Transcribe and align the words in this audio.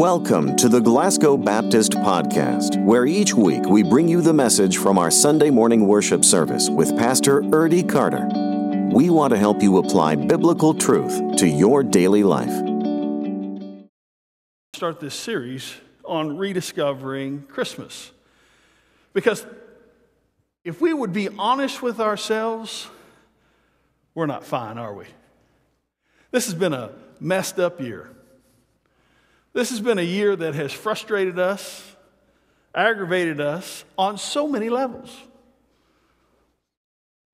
Welcome 0.00 0.56
to 0.56 0.70
the 0.70 0.80
Glasgow 0.80 1.36
Baptist 1.36 1.92
Podcast, 1.92 2.82
where 2.86 3.04
each 3.04 3.34
week 3.34 3.66
we 3.66 3.82
bring 3.82 4.08
you 4.08 4.22
the 4.22 4.32
message 4.32 4.78
from 4.78 4.96
our 4.96 5.10
Sunday 5.10 5.50
morning 5.50 5.86
worship 5.86 6.24
service 6.24 6.70
with 6.70 6.96
Pastor 6.96 7.42
Erdy 7.42 7.86
Carter. 7.86 8.26
We 8.94 9.10
want 9.10 9.34
to 9.34 9.38
help 9.38 9.60
you 9.62 9.76
apply 9.76 10.14
biblical 10.14 10.72
truth 10.72 11.36
to 11.36 11.46
your 11.46 11.82
daily 11.82 12.22
life. 12.22 12.48
Start 14.74 15.00
this 15.00 15.14
series 15.14 15.74
on 16.06 16.38
rediscovering 16.38 17.42
Christmas. 17.42 18.10
Because 19.12 19.44
if 20.64 20.80
we 20.80 20.94
would 20.94 21.12
be 21.12 21.28
honest 21.28 21.82
with 21.82 22.00
ourselves, 22.00 22.88
we're 24.14 24.24
not 24.24 24.46
fine, 24.46 24.78
are 24.78 24.94
we? 24.94 25.04
This 26.30 26.46
has 26.46 26.54
been 26.54 26.72
a 26.72 26.92
messed 27.20 27.58
up 27.58 27.82
year. 27.82 28.08
This 29.52 29.70
has 29.70 29.80
been 29.80 29.98
a 29.98 30.02
year 30.02 30.36
that 30.36 30.54
has 30.54 30.72
frustrated 30.72 31.38
us, 31.38 31.96
aggravated 32.74 33.40
us 33.40 33.84
on 33.98 34.16
so 34.16 34.46
many 34.46 34.68
levels. 34.68 35.16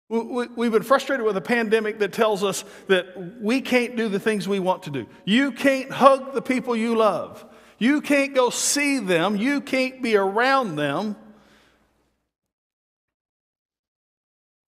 We've 0.08 0.70
been 0.70 0.84
frustrated 0.84 1.26
with 1.26 1.36
a 1.36 1.42
pandemic 1.42 1.98
that 1.98 2.12
tells 2.12 2.44
us 2.44 2.64
that 2.86 3.40
we 3.40 3.60
can't 3.60 3.96
do 3.96 4.08
the 4.08 4.20
things 4.20 4.46
we 4.48 4.60
want 4.60 4.84
to 4.84 4.90
do. 4.90 5.06
You 5.24 5.50
can't 5.50 5.90
hug 5.90 6.32
the 6.32 6.40
people 6.40 6.76
you 6.76 6.94
love. 6.94 7.44
You 7.78 8.00
can't 8.00 8.32
go 8.32 8.50
see 8.50 9.00
them. 9.00 9.36
You 9.36 9.60
can't 9.60 10.00
be 10.02 10.16
around 10.16 10.76
them. 10.76 11.16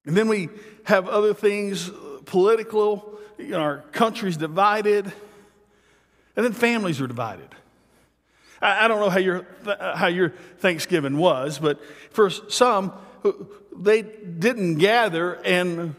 And 0.04 0.16
then 0.16 0.28
we 0.28 0.48
have 0.84 1.08
other 1.08 1.34
things, 1.34 1.88
political, 2.24 3.18
you 3.38 3.50
know, 3.50 3.60
our 3.60 3.78
country's 3.92 4.36
divided. 4.36 5.12
And 6.38 6.44
then 6.44 6.52
families 6.52 7.00
are 7.00 7.08
divided. 7.08 7.48
I, 8.62 8.84
I 8.84 8.88
don't 8.88 9.00
know 9.00 9.10
how 9.10 9.18
your, 9.18 9.44
uh, 9.66 9.96
how 9.96 10.06
your 10.06 10.30
Thanksgiving 10.58 11.18
was, 11.18 11.58
but 11.58 11.80
for 12.12 12.30
some, 12.30 12.92
they 13.76 14.02
didn't 14.02 14.76
gather, 14.76 15.34
and, 15.44 15.96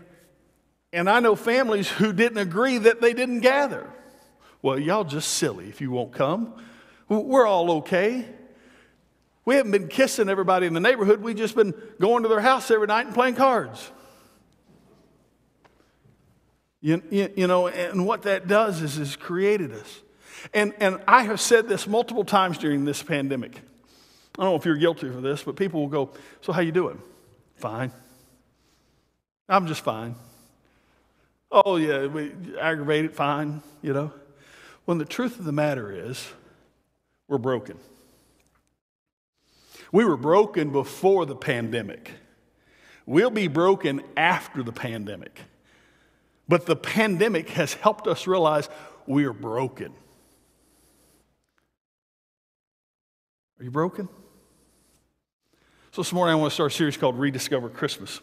and 0.94 1.10
I 1.10 1.20
know 1.20 1.36
families 1.36 1.90
who 1.90 2.14
didn't 2.14 2.38
agree 2.38 2.78
that 2.78 3.02
they 3.02 3.12
didn't 3.12 3.42
gather. 3.42 3.92
Well, 4.62 4.80
y'all 4.80 5.04
just 5.04 5.32
silly 5.32 5.68
if 5.68 5.82
you 5.82 5.92
won't 5.92 6.14
come. 6.14 6.54
We're 7.10 7.46
all 7.46 7.70
okay. 7.80 8.26
We 9.44 9.56
haven't 9.56 9.74
been 9.74 9.90
kissing 9.90 10.30
everybody 10.30 10.68
in 10.68 10.74
the 10.74 10.80
neighborhood. 10.80 11.22
We've 11.22 11.36
just 11.36 11.58
been 11.58 11.74
going 12.00 12.24
to 12.24 12.30
their 12.30 12.40
house 12.40 12.72
every 12.72 12.88
night 12.88 13.08
and 13.08 13.14
playing 13.14 13.36
cards. 13.36 13.92
You, 16.80 17.04
you, 17.12 17.30
you 17.36 17.48
know, 17.48 17.68
and 17.68 18.08
what 18.08 18.22
that 18.22 18.48
does 18.48 18.82
is, 18.82 18.98
is 18.98 19.18
created 19.18 19.74
us. 19.74 20.02
And, 20.54 20.74
and 20.80 21.02
I 21.08 21.24
have 21.24 21.40
said 21.40 21.68
this 21.68 21.88
multiple 21.88 22.24
times 22.24 22.58
during 22.58 22.86
this 22.86 23.02
pandemic. 23.04 23.56
I 24.38 24.44
don't 24.44 24.52
know 24.52 24.56
if 24.56 24.66
you're 24.66 24.78
guilty 24.78 25.10
for 25.10 25.22
this, 25.22 25.44
but 25.44 25.56
people 25.56 25.82
will 25.82 25.88
go, 25.88 26.12
So, 26.42 26.54
how 26.54 26.62
you 26.62 26.72
doing? 26.72 27.02
Fine. 27.58 27.92
I'm 29.50 29.68
just 29.68 29.82
fine. 29.82 30.16
Oh, 31.52 31.78
yeah, 31.78 32.06
we 32.06 32.32
aggravated, 32.60 33.14
fine, 33.14 33.64
you 33.82 33.94
know. 33.94 34.14
When 34.86 34.98
the 34.98 35.06
truth 35.06 35.40
of 35.40 35.46
the 35.46 35.52
matter 35.52 35.92
is, 35.92 36.28
we're 37.28 37.40
broken. 37.40 37.78
We 39.92 40.06
were 40.06 40.18
broken 40.18 40.72
before 40.72 41.26
the 41.26 41.36
pandemic. 41.36 42.12
We'll 43.06 43.32
be 43.32 43.48
broken 43.48 44.02
after 44.16 44.62
the 44.62 44.72
pandemic. 44.72 45.42
But 46.48 46.68
the 46.68 46.76
pandemic 46.76 47.50
has 47.50 47.74
helped 47.74 48.08
us 48.08 48.28
realize 48.28 48.70
we 49.08 49.26
are 49.26 49.34
broken. 49.34 49.94
Are 53.60 53.64
you 53.64 53.72
broken? 53.72 54.08
So 55.92 56.02
this 56.02 56.14
morning 56.14 56.32
I 56.32 56.36
want 56.36 56.52
to 56.52 56.54
start 56.54 56.72
a 56.72 56.76
series 56.76 56.96
called 56.96 57.20
Rediscover 57.20 57.68
Christmas. 57.68 58.22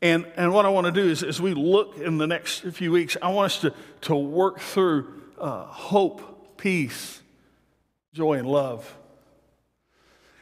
And, 0.00 0.24
and 0.36 0.52
what 0.54 0.64
I 0.64 0.68
want 0.68 0.86
to 0.86 0.92
do 0.92 1.08
is, 1.08 1.24
as 1.24 1.40
we 1.40 1.52
look 1.52 1.98
in 1.98 2.16
the 2.16 2.28
next 2.28 2.60
few 2.60 2.92
weeks, 2.92 3.16
I 3.20 3.30
want 3.30 3.46
us 3.46 3.60
to, 3.62 3.74
to 4.02 4.14
work 4.14 4.60
through 4.60 5.20
uh, 5.36 5.64
hope, 5.64 6.56
peace, 6.58 7.20
joy, 8.12 8.34
and 8.34 8.46
love. 8.46 8.96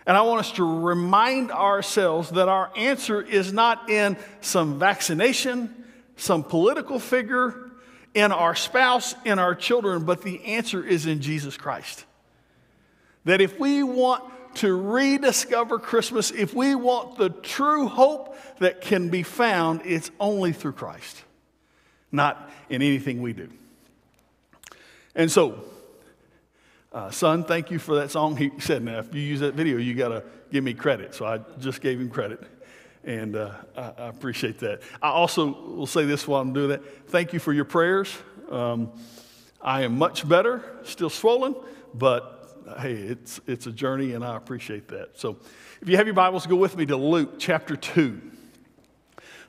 And 0.06 0.18
I 0.18 0.20
want 0.20 0.40
us 0.40 0.52
to 0.52 0.80
remind 0.82 1.50
ourselves 1.50 2.30
that 2.32 2.48
our 2.48 2.70
answer 2.76 3.22
is 3.22 3.54
not 3.54 3.88
in 3.88 4.18
some 4.42 4.78
vaccination, 4.78 5.74
some 6.16 6.42
political 6.42 6.98
figure, 6.98 7.70
in 8.12 8.32
our 8.32 8.54
spouse, 8.54 9.14
in 9.24 9.38
our 9.38 9.54
children, 9.54 10.04
but 10.04 10.20
the 10.20 10.44
answer 10.44 10.84
is 10.84 11.06
in 11.06 11.22
Jesus 11.22 11.56
Christ. 11.56 12.04
That 13.28 13.42
if 13.42 13.60
we 13.60 13.82
want 13.82 14.24
to 14.54 14.74
rediscover 14.74 15.78
Christmas, 15.78 16.30
if 16.30 16.54
we 16.54 16.74
want 16.74 17.18
the 17.18 17.28
true 17.28 17.86
hope 17.86 18.34
that 18.58 18.80
can 18.80 19.10
be 19.10 19.22
found, 19.22 19.82
it's 19.84 20.10
only 20.18 20.54
through 20.54 20.72
Christ, 20.72 21.24
not 22.10 22.50
in 22.70 22.80
anything 22.80 23.20
we 23.20 23.34
do. 23.34 23.50
And 25.14 25.30
so, 25.30 25.62
uh, 26.90 27.10
son, 27.10 27.44
thank 27.44 27.70
you 27.70 27.78
for 27.78 27.96
that 27.96 28.10
song. 28.10 28.34
He 28.34 28.50
said, 28.60 28.82
now, 28.82 29.00
if 29.00 29.14
you 29.14 29.20
use 29.20 29.40
that 29.40 29.52
video, 29.52 29.76
you 29.76 29.92
got 29.92 30.08
to 30.08 30.24
give 30.50 30.64
me 30.64 30.72
credit. 30.72 31.14
So 31.14 31.26
I 31.26 31.40
just 31.60 31.82
gave 31.82 32.00
him 32.00 32.08
credit. 32.08 32.42
And 33.04 33.36
uh, 33.36 33.52
I, 33.76 33.82
I, 33.82 34.06
appreciate 34.06 34.58
that. 34.60 34.80
I 35.02 35.10
also 35.10 35.48
will 35.48 35.86
say 35.86 36.06
this 36.06 36.26
while 36.26 36.40
I'm 36.40 36.54
doing 36.54 36.70
that. 36.70 37.10
Thank 37.10 37.34
you 37.34 37.40
for 37.40 37.52
your 37.52 37.66
prayers. 37.66 38.16
Um, 38.50 38.90
I 39.60 39.82
am 39.82 39.98
much 39.98 40.26
better, 40.26 40.64
still 40.84 41.10
swollen, 41.10 41.54
but 41.92 42.37
hey, 42.76 42.94
it's, 42.94 43.40
it's 43.46 43.66
a 43.66 43.72
journey 43.72 44.12
and 44.12 44.24
I 44.24 44.36
appreciate 44.36 44.88
that. 44.88 45.18
So 45.18 45.36
if 45.80 45.88
you 45.88 45.96
have 45.96 46.06
your 46.06 46.14
Bibles, 46.14 46.46
go 46.46 46.56
with 46.56 46.76
me 46.76 46.86
to 46.86 46.96
Luke 46.96 47.34
chapter 47.38 47.76
2. 47.76 48.20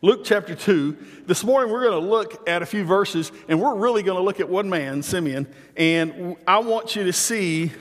Luke 0.02 0.22
chapter 0.24 0.56
2. 0.56 0.98
This 1.26 1.44
morning 1.44 1.72
we're 1.72 1.84
going 1.84 2.02
to 2.02 2.10
look 2.10 2.48
at 2.48 2.62
a 2.62 2.66
few 2.66 2.84
verses 2.84 3.32
and 3.48 3.60
we're 3.60 3.76
really 3.76 4.04
going 4.04 4.18
to 4.18 4.24
look 4.24 4.40
at 4.40 4.48
one 4.48 4.70
man, 4.70 5.04
Simeon, 5.04 5.48
and 5.76 6.38
I 6.48 6.60
want 6.60 6.96
you 6.96 7.04
to 7.06 7.14
see 7.14 7.72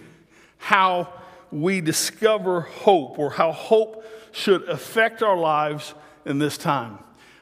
how 0.58 1.12
we 1.50 1.80
discover 1.80 2.62
hope 2.62 3.18
or 3.18 3.30
how 3.30 3.52
hope 3.52 4.04
should 4.32 4.64
affect 4.68 5.22
our 5.22 5.36
lives 5.36 5.94
in 6.24 6.38
this 6.38 6.58
time. 6.58 6.98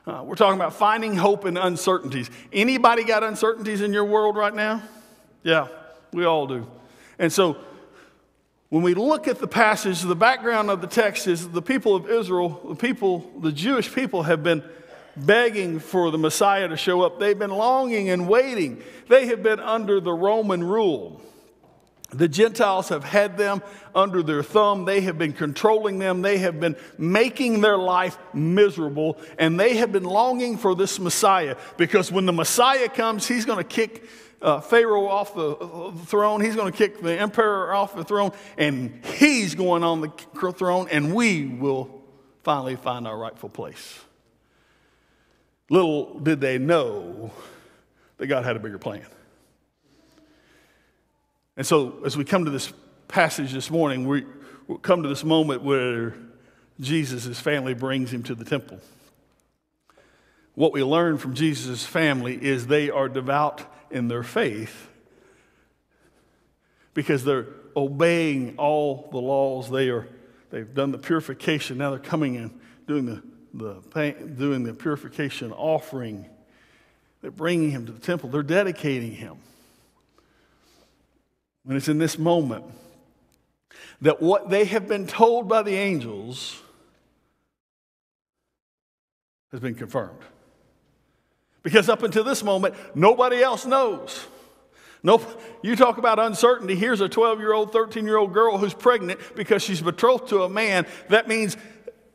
Uh, 0.06 0.22
we're 0.24 0.36
talking 0.36 0.54
about 0.54 0.72
finding 0.72 1.16
hope 1.16 1.46
in 1.46 1.56
uncertainties. 1.56 2.30
Anybody 2.52 3.02
got 3.02 3.24
uncertainties 3.24 3.80
in 3.80 3.92
your 3.92 4.04
world 4.04 4.36
right 4.36 4.54
now? 4.54 4.82
Yeah, 5.42 5.68
we 6.12 6.24
all 6.24 6.46
do. 6.46 6.66
And 7.18 7.32
so 7.32 7.56
when 8.68 8.82
we 8.82 8.94
look 8.94 9.28
at 9.28 9.38
the 9.38 9.46
passage, 9.46 10.00
the 10.02 10.16
background 10.16 10.70
of 10.70 10.80
the 10.80 10.86
text 10.86 11.28
is 11.28 11.48
the 11.48 11.62
people 11.62 11.94
of 11.94 12.10
Israel, 12.10 12.60
the 12.68 12.74
people, 12.74 13.30
the 13.40 13.52
Jewish 13.52 13.92
people 13.92 14.24
have 14.24 14.42
been 14.42 14.64
begging 15.16 15.78
for 15.78 16.10
the 16.10 16.18
Messiah 16.18 16.68
to 16.68 16.76
show 16.76 17.02
up. 17.02 17.18
They've 17.18 17.38
been 17.38 17.50
longing 17.50 18.10
and 18.10 18.28
waiting. 18.28 18.82
They 19.08 19.26
have 19.26 19.42
been 19.42 19.60
under 19.60 20.00
the 20.00 20.12
Roman 20.12 20.64
rule. 20.64 21.22
The 22.10 22.28
Gentiles 22.28 22.88
have 22.90 23.02
had 23.02 23.36
them 23.36 23.62
under 23.94 24.22
their 24.22 24.42
thumb. 24.42 24.84
They 24.84 25.00
have 25.02 25.18
been 25.18 25.32
controlling 25.32 25.98
them. 25.98 26.22
They 26.22 26.38
have 26.38 26.60
been 26.60 26.76
making 26.98 27.60
their 27.62 27.76
life 27.76 28.16
miserable. 28.32 29.18
And 29.38 29.58
they 29.58 29.76
have 29.76 29.90
been 29.90 30.04
longing 30.04 30.56
for 30.56 30.74
this 30.74 31.00
Messiah 31.00 31.56
because 31.76 32.12
when 32.12 32.26
the 32.26 32.32
Messiah 32.32 32.88
comes, 32.88 33.26
he's 33.26 33.44
going 33.44 33.58
to 33.58 33.64
kick 33.64 34.04
uh, 34.46 34.60
Pharaoh 34.60 35.08
off 35.08 35.34
the, 35.34 35.50
uh, 35.50 35.90
throne. 35.90 36.40
He's 36.40 36.54
going 36.54 36.70
to 36.70 36.78
kick 36.78 37.02
the 37.02 37.18
emperor 37.18 37.74
off 37.74 37.96
the 37.96 38.04
throne, 38.04 38.30
and 38.56 39.04
he's 39.04 39.56
going 39.56 39.82
on 39.82 40.00
the 40.00 40.52
throne, 40.52 40.86
and 40.88 41.12
we 41.12 41.46
will 41.46 41.90
finally 42.44 42.76
find 42.76 43.08
our 43.08 43.18
rightful 43.18 43.48
place. 43.48 43.98
Little 45.68 46.20
did 46.20 46.40
they 46.40 46.58
know 46.58 47.32
that 48.18 48.28
God 48.28 48.44
had 48.44 48.54
a 48.54 48.60
bigger 48.60 48.78
plan. 48.78 49.04
And 51.56 51.66
so, 51.66 52.04
as 52.04 52.16
we 52.16 52.24
come 52.24 52.44
to 52.44 52.50
this 52.52 52.72
passage 53.08 53.52
this 53.52 53.68
morning, 53.68 54.06
we 54.06 54.26
come 54.82 55.02
to 55.02 55.08
this 55.08 55.24
moment 55.24 55.62
where 55.62 56.14
Jesus' 56.78 57.40
family 57.40 57.74
brings 57.74 58.12
him 58.12 58.22
to 58.24 58.36
the 58.36 58.44
temple. 58.44 58.78
What 60.54 60.72
we 60.72 60.84
learn 60.84 61.18
from 61.18 61.34
Jesus' 61.34 61.84
family 61.84 62.38
is 62.40 62.68
they 62.68 62.90
are 62.90 63.08
devout 63.08 63.64
in 63.90 64.08
their 64.08 64.22
faith 64.22 64.88
because 66.94 67.24
they're 67.24 67.46
obeying 67.76 68.56
all 68.56 69.08
the 69.12 69.18
laws. 69.18 69.70
They 69.70 69.90
are, 69.90 70.08
they've 70.50 70.72
done 70.72 70.92
the 70.92 70.98
purification. 70.98 71.78
Now 71.78 71.90
they're 71.90 71.98
coming 71.98 72.34
in 72.34 72.58
doing 72.86 73.06
the, 73.06 73.22
the, 73.52 74.12
doing 74.36 74.64
the 74.64 74.72
purification 74.72 75.52
offering. 75.52 76.26
They're 77.20 77.30
bringing 77.30 77.70
him 77.70 77.86
to 77.86 77.92
the 77.92 78.00
temple. 78.00 78.30
They're 78.30 78.42
dedicating 78.42 79.12
him. 79.12 79.36
And 81.68 81.76
it's 81.76 81.88
in 81.88 81.98
this 81.98 82.18
moment 82.18 82.64
that 84.00 84.22
what 84.22 84.50
they 84.50 84.64
have 84.66 84.88
been 84.88 85.06
told 85.06 85.48
by 85.48 85.62
the 85.62 85.74
angels 85.74 86.60
has 89.50 89.60
been 89.60 89.74
confirmed. 89.74 90.20
Because 91.66 91.88
up 91.88 92.04
until 92.04 92.22
this 92.22 92.44
moment, 92.44 92.76
nobody 92.94 93.42
else 93.42 93.66
knows. 93.66 94.24
Nope. 95.02 95.42
You 95.64 95.74
talk 95.74 95.98
about 95.98 96.20
uncertainty. 96.20 96.76
Here's 96.76 97.00
a 97.00 97.08
12 97.08 97.40
year 97.40 97.52
old, 97.52 97.72
13 97.72 98.04
year 98.04 98.18
old 98.18 98.32
girl 98.32 98.56
who's 98.56 98.72
pregnant 98.72 99.18
because 99.34 99.64
she's 99.64 99.82
betrothed 99.82 100.28
to 100.28 100.44
a 100.44 100.48
man. 100.48 100.86
That 101.08 101.26
means 101.26 101.56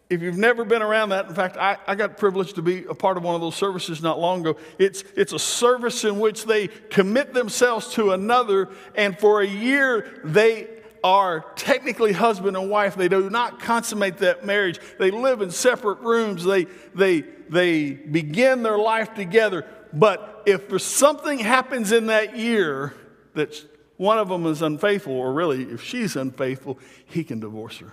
if 0.09 0.21
you've 0.21 0.37
never 0.37 0.63
been 0.63 0.81
around 0.81 1.09
that, 1.09 1.27
in 1.27 1.35
fact, 1.35 1.57
I, 1.57 1.77
I 1.85 1.95
got 1.95 2.17
privileged 2.17 2.55
to 2.55 2.61
be 2.61 2.85
a 2.85 2.93
part 2.93 3.17
of 3.17 3.23
one 3.23 3.35
of 3.35 3.41
those 3.41 3.55
services 3.55 4.01
not 4.01 4.19
long 4.19 4.39
ago. 4.39 4.57
It's, 4.79 5.03
it's 5.17 5.33
a 5.33 5.39
service 5.39 6.05
in 6.05 6.21
which 6.21 6.45
they 6.45 6.69
commit 6.89 7.33
themselves 7.33 7.89
to 7.95 8.11
another, 8.11 8.69
and 8.95 9.19
for 9.19 9.41
a 9.41 9.47
year 9.47 10.21
they 10.23 10.69
are 11.03 11.45
technically 11.55 12.13
husband 12.13 12.55
and 12.55 12.69
wife. 12.69 12.95
They 12.95 13.07
do 13.07 13.29
not 13.29 13.59
consummate 13.59 14.19
that 14.19 14.45
marriage. 14.45 14.79
They 14.99 15.11
live 15.11 15.41
in 15.41 15.51
separate 15.51 15.99
rooms. 15.99 16.43
They, 16.43 16.65
they, 16.93 17.21
they 17.49 17.91
begin 17.91 18.63
their 18.63 18.77
life 18.77 19.13
together. 19.13 19.65
But 19.93 20.43
if 20.45 20.81
something 20.81 21.39
happens 21.39 21.91
in 21.91 22.07
that 22.07 22.37
year 22.37 22.93
that 23.33 23.65
one 23.97 24.17
of 24.17 24.29
them 24.29 24.45
is 24.45 24.61
unfaithful, 24.61 25.13
or 25.13 25.33
really, 25.33 25.63
if 25.63 25.83
she's 25.83 26.15
unfaithful, 26.15 26.79
he 27.05 27.23
can 27.23 27.39
divorce 27.39 27.77
her. 27.79 27.91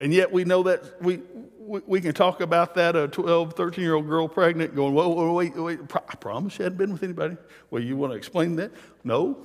And 0.00 0.12
yet 0.12 0.32
we 0.32 0.44
know 0.44 0.64
that 0.64 1.00
we, 1.00 1.20
we, 1.60 1.80
we 1.86 2.00
can 2.00 2.12
talk 2.12 2.40
about 2.40 2.74
that 2.74 2.96
a 2.96 3.06
12, 3.06 3.54
13 3.54 3.84
year 3.84 3.94
old 3.94 4.08
girl 4.08 4.26
pregnant 4.26 4.74
going, 4.74 4.94
whoa, 4.94 5.08
whoa, 5.08 5.32
wait, 5.32 5.54
wait, 5.54 5.78
I 5.94 6.16
promise 6.16 6.54
she 6.54 6.64
hadn't 6.64 6.78
been 6.78 6.92
with 6.92 7.04
anybody. 7.04 7.36
Well, 7.70 7.82
you 7.82 7.96
want 7.96 8.12
to 8.12 8.16
explain 8.16 8.56
that? 8.56 8.72
No, 9.04 9.38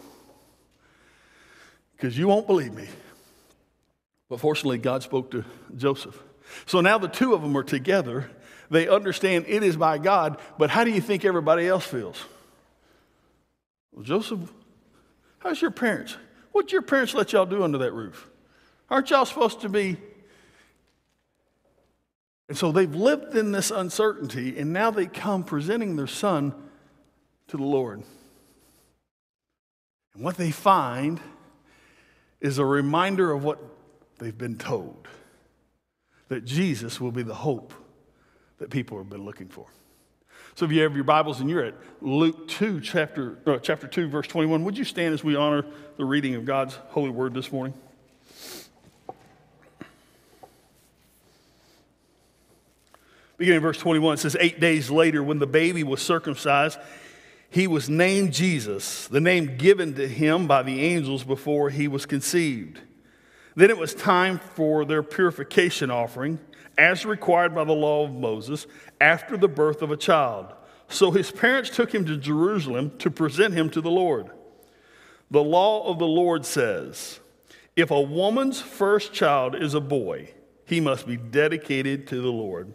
because 1.98 2.18
you 2.18 2.28
won't 2.30 2.48
believe 2.48 2.74
me. 2.74 2.88
But 4.30 4.40
fortunately, 4.40 4.78
God 4.78 5.04
spoke 5.04 5.32
to 5.32 5.44
Joseph. 5.76 6.22
So 6.66 6.80
now 6.80 6.98
the 6.98 7.10
two 7.10 7.34
of 7.34 7.42
them 7.42 7.58
are 7.58 7.64
together. 7.64 8.30
They 8.70 8.88
understand 8.88 9.46
it 9.50 9.64
is 9.64 9.76
by 9.76 9.98
God, 9.98 10.40
but 10.58 10.70
how 10.70 10.84
do 10.84 10.92
you 10.92 11.02
think 11.02 11.26
everybody 11.26 11.68
else 11.68 11.86
feels? 11.86 12.24
Well, 13.92 14.04
Joseph, 14.04 14.40
how's 15.40 15.62
your 15.62 15.72
parents? 15.72 16.16
What'd 16.52 16.72
your 16.72 16.82
parents 16.82 17.14
let 17.14 17.34
y'all 17.34 17.46
do 17.46 17.64
under 17.64 17.80
that 17.80 17.92
roof? 17.92 18.30
Aren't 18.90 19.10
y'all 19.10 19.26
supposed 19.26 19.62
to 19.62 19.70
be 19.70 19.98
and 22.50 22.58
so 22.58 22.72
they've 22.72 22.94
lived 22.94 23.36
in 23.36 23.52
this 23.52 23.72
uncertainty, 23.72 24.58
and 24.58 24.72
now 24.72 24.90
they 24.90 25.06
come 25.06 25.44
presenting 25.44 25.96
their 25.96 26.08
son 26.08 26.54
to 27.48 27.58
the 27.58 27.64
Lord. 27.64 28.04
And 30.14 30.24
what 30.24 30.38
they 30.38 30.52
find 30.52 31.20
is 32.42 32.58
a 32.58 32.66
reminder 32.66 33.32
of 33.32 33.44
what 33.44 33.60
they've 34.20 34.38
been 34.38 34.58
told 34.58 35.08
that 36.30 36.46
Jesus 36.46 37.00
will 37.00 37.12
be 37.12 37.24
the 37.24 37.34
hope 37.34 37.74
that 38.60 38.70
people 38.70 38.98
have 38.98 39.10
been 39.10 39.24
looking 39.24 39.48
for. 39.48 39.66
So 40.56 40.66
if 40.66 40.72
you 40.72 40.82
have 40.82 40.96
your 40.96 41.04
Bibles 41.04 41.40
and 41.40 41.50
you're 41.50 41.64
at 41.64 41.76
Luke 42.02 42.48
2, 42.48 42.82
chapter, 42.82 43.38
uh, 43.46 43.60
chapter 43.60 43.88
2, 43.88 44.10
verse 44.10 44.28
21, 44.28 44.64
would 44.64 44.78
you 44.78 44.84
stand 44.84 45.14
as 45.14 45.24
we 45.24 45.36
honor 45.36 45.66
the 45.98 46.06
reading 46.06 46.36
of 46.36 46.46
God's 46.46 46.76
holy 46.90 47.12
word 47.12 47.34
this 47.34 47.52
morning? 47.52 47.74
Beginning 53.38 53.58
in 53.58 53.62
verse 53.62 53.78
21, 53.78 54.16
it 54.16 54.18
says, 54.18 54.36
Eight 54.40 54.60
days 54.60 54.90
later, 54.90 55.22
when 55.22 55.38
the 55.38 55.46
baby 55.46 55.84
was 55.84 56.02
circumcised, 56.02 56.80
he 57.50 57.68
was 57.68 57.90
named 57.90 58.34
Jesus, 58.34 59.08
the 59.08 59.22
name 59.22 59.58
given 59.58 59.94
to 59.96 60.08
him 60.08 60.48
by 60.48 60.64
the 60.64 60.82
angels 60.84 61.24
before 61.24 61.70
he 61.70 61.88
was 61.88 62.06
conceived. 62.06 62.82
Then 63.56 63.70
it 63.70 63.78
was 63.78 63.94
time 63.94 64.40
for 64.40 64.86
their 64.86 65.02
purification 65.02 65.90
offering, 65.90 66.40
as 66.78 67.06
required 67.06 67.56
by 67.56 67.64
the 67.64 67.74
law 67.74 68.06
of 68.06 68.12
Moses, 68.12 68.68
after 69.00 69.38
the 69.38 69.48
birth 69.48 69.82
of 69.82 69.92
a 69.92 69.98
child. 69.98 70.54
So 70.90 71.12
his 71.12 71.32
parents 71.32 71.70
took 71.70 71.94
him 71.94 72.06
to 72.06 72.18
Jerusalem 72.18 72.98
to 73.00 73.10
present 73.10 73.54
him 73.54 73.70
to 73.72 73.82
the 73.82 73.90
Lord. 73.90 74.30
The 75.32 75.44
law 75.44 75.90
of 75.90 76.00
the 76.00 76.08
Lord 76.08 76.46
says, 76.46 77.20
if 77.76 77.92
a 77.92 78.02
woman's 78.02 78.62
first 78.62 79.14
child 79.14 79.56
is 79.56 79.74
a 79.74 79.82
boy, 79.82 80.32
he 80.66 80.80
must 80.80 81.08
be 81.08 81.18
dedicated 81.18 82.08
to 82.08 82.22
the 82.22 82.32
Lord. 82.32 82.74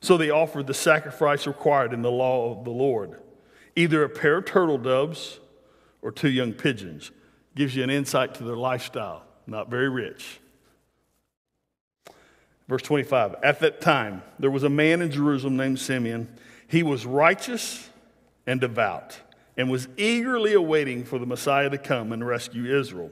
So 0.00 0.16
they 0.16 0.30
offered 0.30 0.66
the 0.66 0.74
sacrifice 0.74 1.46
required 1.46 1.92
in 1.92 2.02
the 2.02 2.10
law 2.10 2.56
of 2.56 2.64
the 2.64 2.70
Lord 2.70 3.20
either 3.80 4.04
a 4.04 4.08
pair 4.08 4.38
of 4.38 4.44
turtle 4.44 4.78
doves 4.78 5.40
or 6.02 6.12
two 6.12 6.30
young 6.30 6.52
pigeons. 6.52 7.10
Gives 7.54 7.74
you 7.74 7.82
an 7.82 7.90
insight 7.90 8.34
to 8.36 8.44
their 8.44 8.56
lifestyle. 8.56 9.24
Not 9.46 9.68
very 9.68 9.88
rich. 9.88 10.40
Verse 12.68 12.82
25 12.82 13.36
At 13.42 13.60
that 13.60 13.80
time, 13.80 14.22
there 14.38 14.50
was 14.50 14.62
a 14.62 14.68
man 14.68 15.02
in 15.02 15.10
Jerusalem 15.10 15.56
named 15.56 15.78
Simeon. 15.78 16.28
He 16.68 16.82
was 16.82 17.04
righteous 17.04 17.90
and 18.46 18.60
devout 18.60 19.18
and 19.56 19.68
was 19.68 19.88
eagerly 19.96 20.52
awaiting 20.52 21.04
for 21.04 21.18
the 21.18 21.26
Messiah 21.26 21.68
to 21.70 21.78
come 21.78 22.12
and 22.12 22.24
rescue 22.24 22.78
Israel. 22.78 23.10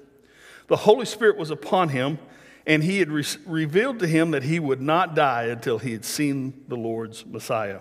The 0.68 0.76
Holy 0.76 1.06
Spirit 1.06 1.36
was 1.36 1.50
upon 1.50 1.88
him 1.88 2.18
and 2.66 2.84
he 2.84 2.98
had 2.98 3.10
re- 3.10 3.24
revealed 3.46 3.98
to 3.98 4.06
him 4.06 4.30
that 4.32 4.44
he 4.44 4.60
would 4.60 4.82
not 4.82 5.14
die 5.14 5.44
until 5.44 5.78
he 5.78 5.92
had 5.92 6.04
seen 6.04 6.64
the 6.68 6.76
Lord's 6.76 7.24
Messiah. 7.26 7.80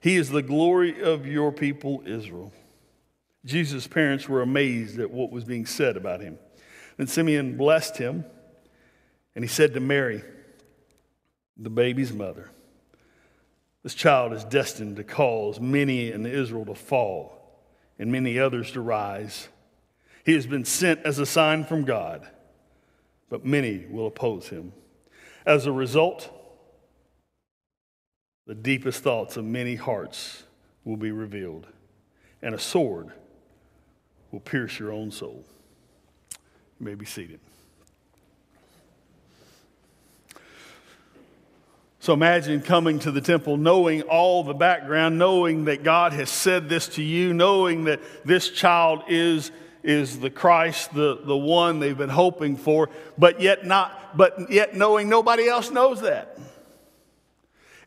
He 0.00 0.16
is 0.16 0.30
the 0.30 0.42
glory 0.42 1.02
of 1.02 1.26
your 1.26 1.52
people, 1.52 2.02
Israel. 2.06 2.52
Jesus' 3.44 3.86
parents 3.86 4.28
were 4.28 4.42
amazed 4.42 4.98
at 4.98 5.10
what 5.10 5.30
was 5.30 5.44
being 5.44 5.66
said 5.66 5.96
about 5.96 6.20
him. 6.20 6.38
Then 6.96 7.06
Simeon 7.06 7.56
blessed 7.56 7.96
him, 7.96 8.24
and 9.34 9.44
he 9.44 9.48
said 9.48 9.74
to 9.74 9.80
Mary, 9.80 10.22
the 11.56 11.70
baby's 11.70 12.12
mother, 12.12 12.50
This 13.82 13.94
child 13.94 14.32
is 14.32 14.44
destined 14.44 14.96
to 14.96 15.04
cause 15.04 15.60
many 15.60 16.10
in 16.10 16.24
Israel 16.24 16.64
to 16.66 16.74
fall 16.74 17.60
and 17.98 18.10
many 18.10 18.38
others 18.38 18.72
to 18.72 18.80
rise. 18.80 19.48
He 20.24 20.32
has 20.34 20.46
been 20.46 20.64
sent 20.64 21.00
as 21.04 21.18
a 21.18 21.26
sign 21.26 21.64
from 21.64 21.84
God 21.84 22.26
but 23.30 23.46
many 23.46 23.86
will 23.88 24.08
oppose 24.08 24.48
him. 24.48 24.72
As 25.46 25.64
a 25.64 25.72
result, 25.72 26.28
the 28.46 28.54
deepest 28.54 29.02
thoughts 29.02 29.36
of 29.36 29.44
many 29.44 29.74
hearts 29.74 30.44
will 30.84 30.96
be 30.96 31.12
revealed, 31.12 31.66
and 32.42 32.54
a 32.54 32.58
sword 32.58 33.12
will 34.30 34.40
pierce 34.40 34.78
your 34.78 34.92
own 34.92 35.10
soul. 35.10 35.44
You 36.78 36.86
may 36.86 36.94
be 36.94 37.06
seated. 37.06 37.40
So 42.02 42.14
imagine 42.14 42.62
coming 42.62 42.98
to 43.00 43.10
the 43.10 43.20
temple 43.20 43.58
knowing 43.58 44.02
all 44.02 44.42
the 44.42 44.54
background, 44.54 45.18
knowing 45.18 45.66
that 45.66 45.82
God 45.84 46.14
has 46.14 46.30
said 46.30 46.68
this 46.68 46.88
to 46.88 47.02
you, 47.02 47.34
knowing 47.34 47.84
that 47.84 48.00
this 48.24 48.50
child 48.50 49.02
is 49.08 49.52
is 49.82 50.18
the 50.18 50.30
Christ, 50.30 50.92
the, 50.94 51.18
the 51.24 51.36
one 51.36 51.80
they've 51.80 51.96
been 51.96 52.10
hoping 52.10 52.56
for, 52.56 52.90
but 53.16 53.40
yet 53.40 53.64
not, 53.66 54.16
but 54.16 54.50
yet 54.50 54.76
knowing 54.76 55.08
nobody 55.08 55.48
else 55.48 55.70
knows 55.70 56.02
that. 56.02 56.38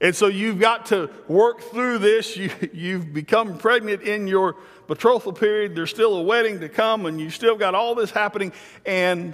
And 0.04 0.14
so 0.14 0.28
you've 0.28 0.60
got 0.60 0.88
to 0.88 1.10
work 1.30 1.62
through 1.62 2.00
this. 2.00 2.36
You, 2.36 2.50
you've 2.74 3.14
become 3.14 3.58
pregnant 3.58 4.02
in 4.02 4.28
your 4.28 4.58
betrothal 4.86 5.32
period. 5.32 5.76
There's 5.76 5.92
still 5.92 6.18
a 6.18 6.22
wedding 6.22 6.60
to 6.60 6.68
come, 6.68 7.06
and 7.06 7.22
you 7.22 7.30
still 7.30 7.56
got 7.56 7.74
all 7.74 7.96
this 7.96 8.12
happening, 8.12 8.52
and, 8.86 9.34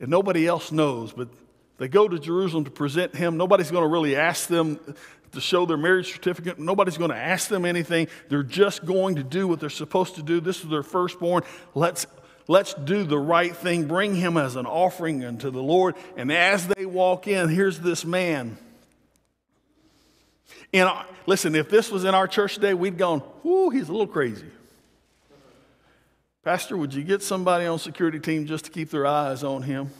and 0.00 0.08
nobody 0.10 0.44
else 0.44 0.72
knows. 0.72 1.12
But 1.12 1.28
they 1.78 1.86
go 1.86 2.08
to 2.08 2.18
Jerusalem 2.18 2.64
to 2.64 2.70
present 2.72 3.14
him. 3.14 3.36
Nobody's 3.36 3.70
going 3.70 3.84
to 3.84 3.88
really 3.88 4.16
ask 4.16 4.48
them 4.48 4.80
to 5.30 5.40
show 5.40 5.66
their 5.66 5.76
marriage 5.76 6.12
certificate. 6.12 6.58
Nobody's 6.58 6.98
going 6.98 7.10
to 7.10 7.16
ask 7.16 7.48
them 7.48 7.64
anything. 7.64 8.08
They're 8.28 8.42
just 8.42 8.84
going 8.84 9.14
to 9.14 9.22
do 9.22 9.46
what 9.46 9.60
they're 9.60 9.70
supposed 9.70 10.16
to 10.16 10.22
do. 10.24 10.40
This 10.40 10.64
is 10.64 10.68
their 10.68 10.82
firstborn. 10.82 11.44
Let's, 11.76 12.08
let's 12.48 12.74
do 12.74 13.04
the 13.04 13.18
right 13.20 13.54
thing. 13.54 13.86
Bring 13.86 14.16
him 14.16 14.36
as 14.36 14.56
an 14.56 14.66
offering 14.66 15.24
unto 15.24 15.52
the 15.52 15.62
Lord. 15.62 15.94
And 16.16 16.32
as 16.32 16.66
they 16.66 16.86
walk 16.86 17.28
in, 17.28 17.48
here's 17.48 17.78
this 17.78 18.04
man. 18.04 18.58
And 20.74 20.90
listen, 21.24 21.54
if 21.54 21.70
this 21.70 21.90
was 21.90 22.04
in 22.04 22.16
our 22.16 22.26
church 22.26 22.56
today, 22.56 22.74
we'd 22.74 22.98
gone, 22.98 23.22
whoo, 23.44 23.70
he's 23.70 23.88
a 23.88 23.92
little 23.92 24.08
crazy. 24.08 24.48
Pastor, 26.42 26.76
would 26.76 26.92
you 26.92 27.04
get 27.04 27.22
somebody 27.22 27.64
on 27.64 27.78
security 27.78 28.18
team 28.18 28.44
just 28.44 28.66
to 28.66 28.70
keep 28.72 28.90
their 28.90 29.06
eyes 29.06 29.44
on 29.44 29.62
him? 29.62 29.90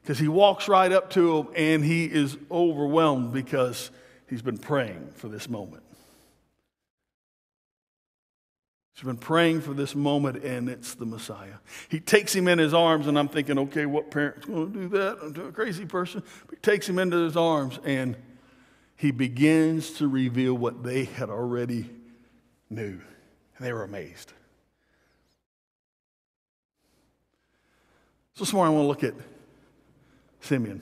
Because 0.00 0.18
he 0.18 0.28
walks 0.28 0.66
right 0.66 0.90
up 0.90 1.10
to 1.10 1.38
him 1.38 1.48
and 1.54 1.84
he 1.84 2.06
is 2.06 2.38
overwhelmed 2.50 3.34
because 3.34 3.90
he's 4.28 4.42
been 4.42 4.58
praying 4.58 5.12
for 5.14 5.28
this 5.28 5.48
moment. 5.48 5.82
He's 8.94 9.04
been 9.04 9.16
praying 9.16 9.60
for 9.60 9.74
this 9.74 9.94
moment, 9.94 10.44
and 10.44 10.68
it's 10.68 10.94
the 10.94 11.06
Messiah. 11.06 11.54
He 11.88 11.98
takes 11.98 12.34
him 12.34 12.46
in 12.46 12.58
his 12.58 12.72
arms, 12.72 13.08
and 13.08 13.18
I'm 13.18 13.28
thinking, 13.28 13.58
okay, 13.58 13.84
what 13.84 14.10
parent's 14.10 14.46
going 14.46 14.72
to 14.72 14.78
do 14.78 14.88
that? 14.88 15.18
I'm 15.22 15.48
a 15.48 15.52
crazy 15.52 15.86
person. 15.86 16.22
But 16.46 16.56
he 16.56 16.60
takes 16.60 16.88
him 16.88 16.98
into 16.98 17.16
his 17.24 17.36
arms, 17.36 17.80
and 17.84 18.16
he 19.02 19.10
begins 19.10 19.94
to 19.94 20.06
reveal 20.06 20.54
what 20.54 20.84
they 20.84 21.06
had 21.06 21.28
already 21.28 21.90
knew. 22.70 23.00
And 23.56 23.66
they 23.66 23.72
were 23.72 23.82
amazed. 23.82 24.32
So 28.34 28.44
this 28.44 28.52
morning 28.52 28.76
I 28.76 28.78
want 28.78 28.84
to 28.84 28.88
look 29.06 29.12
at 29.16 29.20
Simeon. 30.40 30.80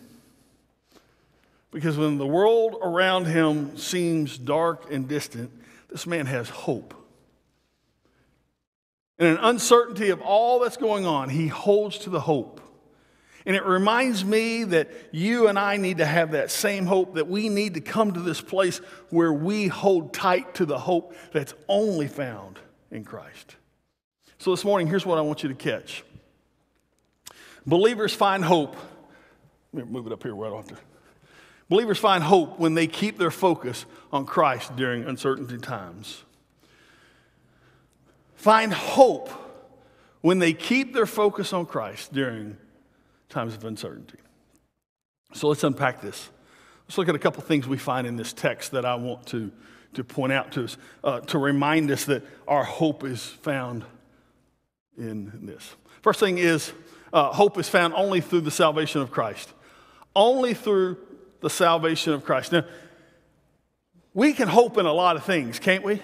Because 1.70 1.96
when 1.96 2.18
the 2.18 2.26
world 2.26 2.76
around 2.82 3.24
him 3.24 3.78
seems 3.78 4.36
dark 4.36 4.92
and 4.92 5.08
distant, 5.08 5.50
this 5.88 6.06
man 6.06 6.26
has 6.26 6.50
hope. 6.50 6.92
In 9.18 9.28
an 9.28 9.38
uncertainty 9.40 10.10
of 10.10 10.20
all 10.20 10.60
that's 10.60 10.76
going 10.76 11.06
on, 11.06 11.30
he 11.30 11.46
holds 11.46 11.96
to 12.00 12.10
the 12.10 12.20
hope. 12.20 12.60
And 13.50 13.56
it 13.56 13.66
reminds 13.66 14.24
me 14.24 14.62
that 14.62 14.92
you 15.10 15.48
and 15.48 15.58
I 15.58 15.76
need 15.76 15.98
to 15.98 16.06
have 16.06 16.30
that 16.30 16.52
same 16.52 16.86
hope, 16.86 17.16
that 17.16 17.26
we 17.26 17.48
need 17.48 17.74
to 17.74 17.80
come 17.80 18.12
to 18.12 18.20
this 18.20 18.40
place 18.40 18.78
where 19.08 19.32
we 19.32 19.66
hold 19.66 20.14
tight 20.14 20.54
to 20.54 20.64
the 20.64 20.78
hope 20.78 21.16
that's 21.32 21.52
only 21.66 22.06
found 22.06 22.60
in 22.92 23.02
Christ. 23.02 23.56
So 24.38 24.52
this 24.52 24.64
morning, 24.64 24.86
here's 24.86 25.04
what 25.04 25.18
I 25.18 25.22
want 25.22 25.42
you 25.42 25.48
to 25.48 25.56
catch 25.56 26.04
Believers 27.66 28.14
find 28.14 28.44
hope. 28.44 28.76
Let 29.72 29.84
me 29.84 29.92
move 29.92 30.06
it 30.06 30.12
up 30.12 30.22
here 30.22 30.36
right 30.36 30.52
off 30.52 30.68
there. 30.68 30.78
Believers 31.68 31.98
find 31.98 32.22
hope 32.22 32.56
when 32.60 32.74
they 32.74 32.86
keep 32.86 33.18
their 33.18 33.32
focus 33.32 33.84
on 34.12 34.26
Christ 34.26 34.76
during 34.76 35.02
uncertainty 35.02 35.58
times. 35.58 36.22
Find 38.36 38.72
hope 38.72 39.28
when 40.20 40.38
they 40.38 40.52
keep 40.52 40.94
their 40.94 41.04
focus 41.04 41.52
on 41.52 41.66
Christ 41.66 42.12
during 42.12 42.56
times 43.30 43.54
of 43.54 43.64
uncertainty. 43.64 44.18
So 45.32 45.48
let's 45.48 45.64
unpack 45.64 46.02
this. 46.02 46.28
Let's 46.86 46.98
look 46.98 47.08
at 47.08 47.14
a 47.14 47.20
couple 47.20 47.42
things 47.42 47.66
we 47.66 47.78
find 47.78 48.06
in 48.06 48.16
this 48.16 48.32
text 48.32 48.72
that 48.72 48.84
I 48.84 48.96
want 48.96 49.26
to, 49.28 49.50
to 49.94 50.04
point 50.04 50.32
out 50.32 50.52
to 50.52 50.64
us 50.64 50.76
uh, 51.04 51.20
to 51.20 51.38
remind 51.38 51.90
us 51.90 52.04
that 52.06 52.24
our 52.48 52.64
hope 52.64 53.04
is 53.04 53.24
found 53.24 53.84
in 54.98 55.46
this. 55.46 55.76
First 56.02 56.20
thing 56.20 56.38
is 56.38 56.72
uh, 57.12 57.30
hope 57.30 57.58
is 57.58 57.68
found 57.68 57.94
only 57.94 58.20
through 58.20 58.42
the 58.42 58.50
salvation 58.50 59.00
of 59.00 59.10
Christ. 59.10 59.52
Only 60.14 60.54
through 60.54 60.98
the 61.40 61.50
salvation 61.50 62.12
of 62.12 62.24
Christ. 62.24 62.52
Now, 62.52 62.64
we 64.12 64.32
can 64.32 64.48
hope 64.48 64.76
in 64.76 64.86
a 64.86 64.92
lot 64.92 65.16
of 65.16 65.24
things, 65.24 65.58
can't 65.58 65.84
we? 65.84 66.02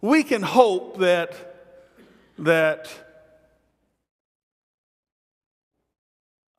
We 0.00 0.24
can 0.24 0.42
hope 0.42 0.98
that, 0.98 1.32
that 2.38 2.90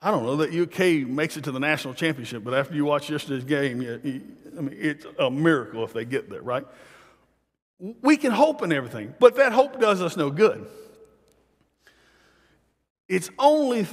I 0.05 0.11
don't 0.11 0.23
know, 0.23 0.35
that 0.35 0.53
UK 0.53 1.09
makes 1.09 1.35
it 1.35 1.45
to 1.45 1.51
the 1.51 1.59
national 1.59 1.95
championship, 1.95 2.43
but 2.43 2.53
after 2.53 2.75
you 2.75 2.85
watch 2.85 3.09
yesterday's 3.09 3.43
game, 3.43 3.81
you, 3.81 3.99
you, 4.03 4.21
I 4.55 4.61
mean, 4.61 4.77
it's 4.79 5.03
a 5.17 5.31
miracle 5.31 5.83
if 5.83 5.93
they 5.93 6.05
get 6.05 6.29
there, 6.29 6.43
right? 6.43 6.63
We 7.79 8.15
can 8.15 8.31
hope 8.31 8.61
in 8.61 8.71
everything, 8.71 9.15
but 9.19 9.37
that 9.37 9.51
hope 9.51 9.81
does 9.81 10.03
us 10.03 10.15
no 10.15 10.29
good. 10.29 10.67
It's 13.09 13.31
only, 13.39 13.87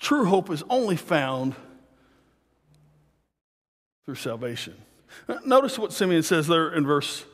true 0.00 0.26
hope 0.26 0.50
is 0.50 0.62
only 0.68 0.96
found 0.96 1.54
through 4.04 4.16
salvation. 4.16 4.74
Notice 5.46 5.78
what 5.78 5.94
Simeon 5.94 6.22
says 6.22 6.46
there 6.46 6.74
in 6.74 6.84
verse, 6.84 7.24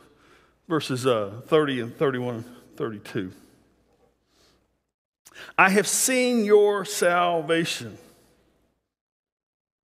verses 0.69 1.05
uh, 1.05 1.41
30 1.49 1.81
and 1.81 1.97
31 1.97 2.35
and 2.37 2.45
32. 2.77 3.33
I 5.57 5.71
have 5.71 5.87
seen 5.87 6.45
your 6.45 6.85
salvation, 6.85 7.99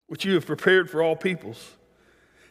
which 0.07 0.25
you 0.25 0.35
have 0.35 0.47
prepared 0.47 0.90
for 0.90 1.02
all 1.02 1.16
peoples. 1.16 1.75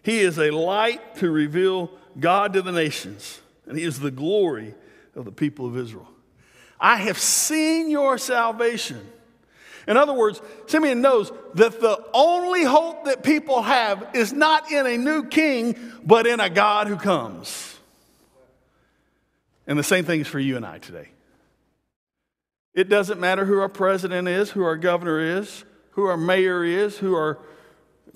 He 0.03 0.20
is 0.20 0.38
a 0.39 0.51
light 0.51 1.17
to 1.17 1.29
reveal 1.29 1.91
God 2.20 2.53
to 2.53 2.62
the 2.62 2.72
nations, 2.72 3.41
and 3.65 3.77
he 3.77 3.84
is 3.84 4.00
the 4.00 4.12
glory 4.12 4.74
of 5.15 5.25
the 5.25 5.32
people 5.32 5.65
of 5.65 5.77
Israel. 5.77 6.08
I 6.79 6.98
have 6.98 7.17
seen 7.17 7.89
your 7.89 8.17
salvation. 8.17 9.06
In 9.88 9.98
other 9.98 10.13
words, 10.13 10.41
Simeon 10.67 11.01
knows 11.01 11.32
that 11.56 11.79
the 11.79 12.03
only 12.13 12.63
hope 12.63 13.06
that 13.06 13.24
people 13.24 13.62
have 13.62 14.10
is 14.13 14.34
not 14.34 14.72
in 14.72 14.86
a 14.86 14.98
new 14.98 15.25
king, 15.25 15.77
but 16.03 16.27
in 16.27 16.39
a 16.39 16.50
God 16.50 16.88
who 16.88 16.98
comes. 16.98 17.77
And 19.65 19.79
the 19.79 19.84
same 19.84 20.06
thing 20.06 20.22
is 20.22 20.27
for 20.27 20.39
you 20.39 20.56
and 20.56 20.65
I 20.65 20.79
today. 20.79 21.10
It 22.77 22.89
doesn't 22.89 23.19
matter 23.19 23.43
who 23.43 23.60
our 23.60 23.69
president 23.69 24.27
is, 24.27 24.51
who 24.51 24.63
our 24.63 24.77
governor 24.77 25.19
is, 25.19 25.65
who 25.93 26.05
our 26.05 26.15
mayor 26.15 26.63
is, 26.63 26.96
who 26.96 27.15
our 27.15 27.39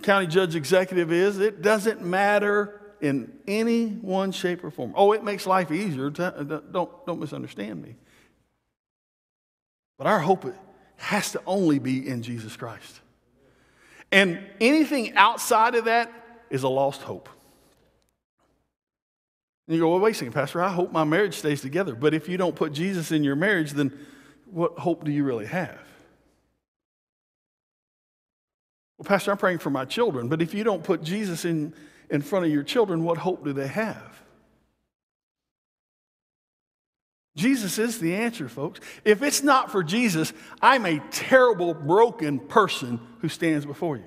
county 0.03 0.27
judge 0.27 0.55
executive 0.55 1.11
is. 1.11 1.39
It 1.39 1.63
doesn't 1.63 2.03
matter 2.03 2.79
in 3.01 3.33
any 3.47 3.87
one 3.87 4.31
shape 4.31 4.63
or 4.63 4.69
form. 4.69 4.93
Oh, 4.95 5.13
it 5.13 5.23
makes 5.23 5.47
life 5.47 5.71
easier. 5.71 6.13
Uh, 6.15 6.43
don't, 6.43 7.05
don't 7.07 7.19
misunderstand 7.19 7.81
me. 7.81 7.95
But 9.97 10.05
our 10.05 10.19
hope 10.19 10.45
has 10.97 11.31
to 11.31 11.41
only 11.47 11.79
be 11.79 12.07
in 12.07 12.21
Jesus 12.21 12.55
Christ. 12.55 13.01
And 14.11 14.39
anything 14.59 15.15
outside 15.15 15.73
of 15.73 15.85
that 15.85 16.13
is 16.51 16.61
a 16.61 16.69
lost 16.69 17.01
hope. 17.01 17.29
And 19.67 19.75
you 19.75 19.81
go, 19.81 19.89
well, 19.89 19.99
wait 19.99 20.11
a 20.11 20.13
second, 20.19 20.33
Pastor, 20.33 20.61
I 20.61 20.69
hope 20.69 20.91
my 20.91 21.03
marriage 21.03 21.33
stays 21.33 21.61
together. 21.61 21.95
But 21.95 22.13
if 22.13 22.29
you 22.29 22.37
don't 22.37 22.55
put 22.55 22.73
Jesus 22.73 23.11
in 23.11 23.23
your 23.23 23.35
marriage, 23.35 23.71
then 23.71 23.97
what 24.51 24.77
hope 24.77 25.03
do 25.03 25.11
you 25.11 25.23
really 25.23 25.45
have? 25.45 25.79
Well, 28.97 29.05
Pastor, 29.05 29.31
I'm 29.31 29.37
praying 29.37 29.59
for 29.59 29.69
my 29.69 29.85
children, 29.85 30.27
but 30.27 30.41
if 30.41 30.53
you 30.53 30.63
don't 30.63 30.83
put 30.83 31.01
Jesus 31.03 31.45
in, 31.45 31.73
in 32.09 32.21
front 32.21 32.45
of 32.45 32.51
your 32.51 32.63
children, 32.63 33.03
what 33.03 33.17
hope 33.17 33.43
do 33.43 33.53
they 33.53 33.67
have? 33.67 34.11
Jesus 37.35 37.79
is 37.79 37.99
the 37.99 38.13
answer, 38.13 38.49
folks. 38.49 38.79
If 39.05 39.23
it's 39.23 39.41
not 39.41 39.71
for 39.71 39.83
Jesus, 39.83 40.33
I'm 40.61 40.85
a 40.85 40.99
terrible, 41.11 41.73
broken 41.73 42.39
person 42.39 42.99
who 43.21 43.29
stands 43.29 43.65
before 43.65 43.97
you. 43.97 44.03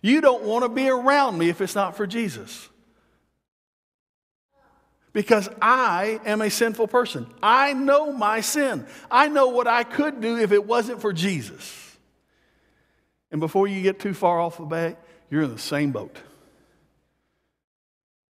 You 0.00 0.20
don't 0.20 0.42
want 0.42 0.64
to 0.64 0.68
be 0.68 0.88
around 0.88 1.38
me 1.38 1.48
if 1.50 1.60
it's 1.60 1.74
not 1.74 1.96
for 1.96 2.06
Jesus. 2.06 2.68
Because 5.12 5.48
I 5.60 6.20
am 6.24 6.40
a 6.40 6.48
sinful 6.48 6.88
person. 6.88 7.26
I 7.42 7.74
know 7.74 8.12
my 8.12 8.40
sin. 8.40 8.86
I 9.10 9.28
know 9.28 9.48
what 9.48 9.66
I 9.66 9.84
could 9.84 10.20
do 10.20 10.38
if 10.38 10.52
it 10.52 10.66
wasn't 10.66 11.00
for 11.00 11.12
Jesus. 11.12 11.96
And 13.30 13.40
before 13.40 13.66
you 13.66 13.82
get 13.82 13.98
too 13.98 14.14
far 14.14 14.40
off 14.40 14.58
the 14.58 14.64
bat, 14.64 14.98
you're 15.30 15.42
in 15.42 15.52
the 15.52 15.58
same 15.58 15.92
boat. 15.92 16.16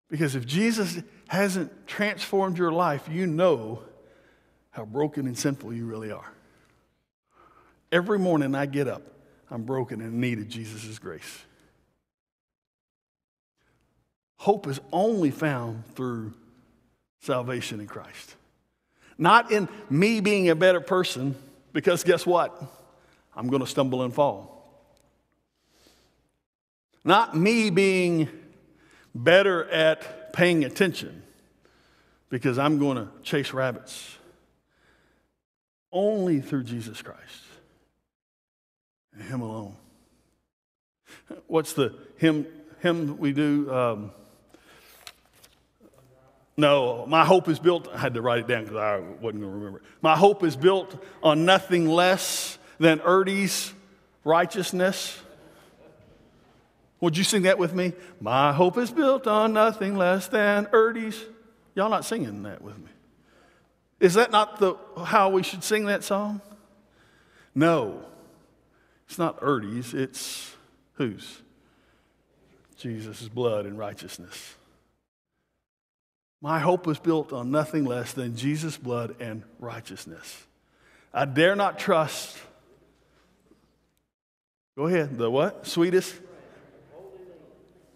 Because 0.10 0.36
if 0.36 0.46
Jesus 0.46 1.00
hasn't 1.28 1.88
transformed 1.88 2.58
your 2.58 2.72
life, 2.72 3.08
you 3.10 3.28
know 3.28 3.84
how 4.72 4.86
broken 4.86 5.28
and 5.28 5.38
sinful 5.38 5.74
you 5.74 5.86
really 5.86 6.12
are. 6.12 6.32
Every 7.92 8.20
morning 8.20 8.56
I 8.56 8.66
get 8.66 8.88
up, 8.88 9.02
I'm 9.52 9.64
broken 9.64 10.02
and 10.02 10.14
in 10.14 10.22
need 10.22 10.40
of 10.40 10.48
Jesus' 10.48 11.00
grace. 11.00 11.44
Hope 14.38 14.68
is 14.68 14.80
only 14.92 15.32
found 15.32 15.86
through 15.96 16.34
salvation 17.20 17.80
in 17.80 17.88
Christ. 17.88 18.36
Not 19.18 19.52
in 19.52 19.68
me 19.90 20.22
being 20.22 20.50
a 20.50 20.56
better 20.56 20.82
person, 20.82 21.36
because 21.74 22.04
guess 22.04 22.26
what? 22.26 22.62
I'm 23.36 23.48
going 23.48 23.62
to 23.62 23.68
stumble 23.68 24.04
and 24.04 24.14
fall. 24.14 24.56
Not 27.04 27.36
me 27.36 27.70
being 27.70 28.30
better 29.14 29.70
at 29.70 30.34
paying 30.34 30.64
attention, 30.64 31.24
because 32.30 32.58
I'm 32.58 32.80
going 32.80 32.98
to 32.98 33.08
chase 33.24 33.54
rabbits 33.54 34.18
only 35.92 36.40
through 36.40 36.64
Jesus 36.64 37.02
Christ 37.02 37.44
and 39.14 39.24
Him 39.24 39.42
alone. 39.42 39.76
What's 41.48 41.74
the 41.74 41.96
hymn, 42.18 42.46
hymn 42.82 43.18
we 43.18 43.34
do? 43.34 43.74
Um, 43.74 44.12
no, 46.60 47.06
my 47.08 47.24
hope 47.24 47.48
is 47.48 47.58
built, 47.58 47.88
I 47.88 47.98
had 47.98 48.16
to 48.16 48.22
write 48.22 48.40
it 48.40 48.48
down 48.48 48.66
because 48.66 48.78
I 48.78 48.98
wasn't 48.98 49.22
going 49.22 49.42
to 49.42 49.48
remember. 49.48 49.82
My 50.02 50.18
hope 50.18 50.44
is 50.44 50.58
built 50.58 51.02
on 51.24 51.46
nothing 51.46 51.88
less 51.88 52.58
than 52.80 53.00
Erdy's 53.00 53.74
righteousness. 54.26 55.18
Would 57.00 57.18
you 57.18 57.24
sing 57.24 57.44
that 57.44 57.58
with 57.58 57.74
me? 57.74 57.94
My 58.20 58.52
hope 58.52 58.78
is 58.78 58.92
built 58.92 59.26
on 59.26 59.54
nothing 59.54 59.96
less 59.96 60.28
than 60.28 60.66
Erdy's. 60.68 61.24
Y'all 61.76 61.90
not 61.90 62.04
singing 62.04 62.44
that 62.44 62.62
with 62.62 62.78
me. 62.78 62.92
Is 64.02 64.16
that 64.16 64.30
not 64.30 64.60
the, 64.60 64.76
how 65.06 65.30
we 65.30 65.44
should 65.44 65.64
sing 65.64 65.86
that 65.86 66.04
song? 66.04 66.42
No. 67.56 68.04
It's 69.08 69.18
not 69.18 69.40
Erdy's, 69.40 69.94
it's 69.94 70.56
whose? 70.96 71.42
Jesus' 72.76 73.30
blood 73.30 73.66
and 73.66 73.78
righteousness. 73.78 74.56
My 76.42 76.60
hope 76.60 76.88
was 76.88 77.00
built 77.00 77.34
on 77.34 77.52
nothing 77.52 77.86
less 77.86 78.14
than 78.14 78.36
Jesus' 78.36 78.78
blood 78.78 79.16
and 79.20 79.44
righteousness. 79.60 80.46
I 81.14 81.26
dare 81.26 81.56
not 81.56 81.80
trust. 81.80 82.38
Go 84.78 84.88
ahead. 84.88 85.18
The 85.18 85.30
what? 85.30 85.68
Sweetest? 85.68 86.16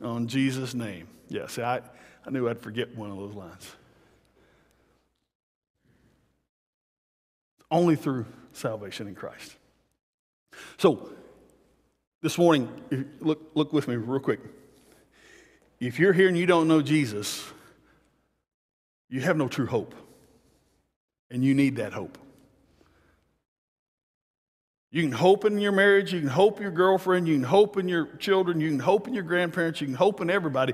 On 0.01 0.27
Jesus' 0.27 0.73
name. 0.73 1.07
Yes, 1.29 1.57
yeah, 1.57 1.69
I, 1.69 1.81
I 2.25 2.29
knew 2.29 2.49
I'd 2.49 2.59
forget 2.59 2.93
one 2.95 3.09
of 3.09 3.17
those 3.17 3.33
lines. 3.33 3.71
Only 7.71 7.95
through 7.95 8.25
salvation 8.51 9.07
in 9.07 9.15
Christ. 9.15 9.55
So, 10.77 11.09
this 12.21 12.37
morning, 12.37 12.69
look, 13.19 13.51
look 13.55 13.73
with 13.73 13.87
me 13.87 13.95
real 13.95 14.19
quick. 14.19 14.41
If 15.79 15.99
you're 15.99 16.13
here 16.13 16.27
and 16.27 16.37
you 16.37 16.45
don't 16.45 16.67
know 16.67 16.81
Jesus, 16.81 17.43
you 19.13 19.21
have 19.21 19.37
no 19.37 19.47
true 19.47 19.67
hope. 19.67 19.93
And 21.29 21.45
you 21.45 21.53
need 21.53 21.75
that 21.75 21.93
hope. 21.93 22.17
You 24.89 25.03
can 25.03 25.11
hope 25.11 25.45
in 25.45 25.59
your 25.59 25.71
marriage, 25.71 26.11
you 26.11 26.19
can 26.19 26.29
hope 26.29 26.59
your 26.59 26.71
girlfriend, 26.71 27.27
you 27.27 27.35
can 27.35 27.43
hope 27.43 27.77
in 27.77 27.87
your 27.87 28.07
children, 28.17 28.59
you 28.59 28.69
can 28.69 28.79
hope 28.79 29.07
in 29.07 29.13
your 29.13 29.23
grandparents, 29.23 29.81
you 29.81 29.87
can 29.87 29.95
hope 29.95 30.19
in 30.19 30.31
everybody, 30.31 30.73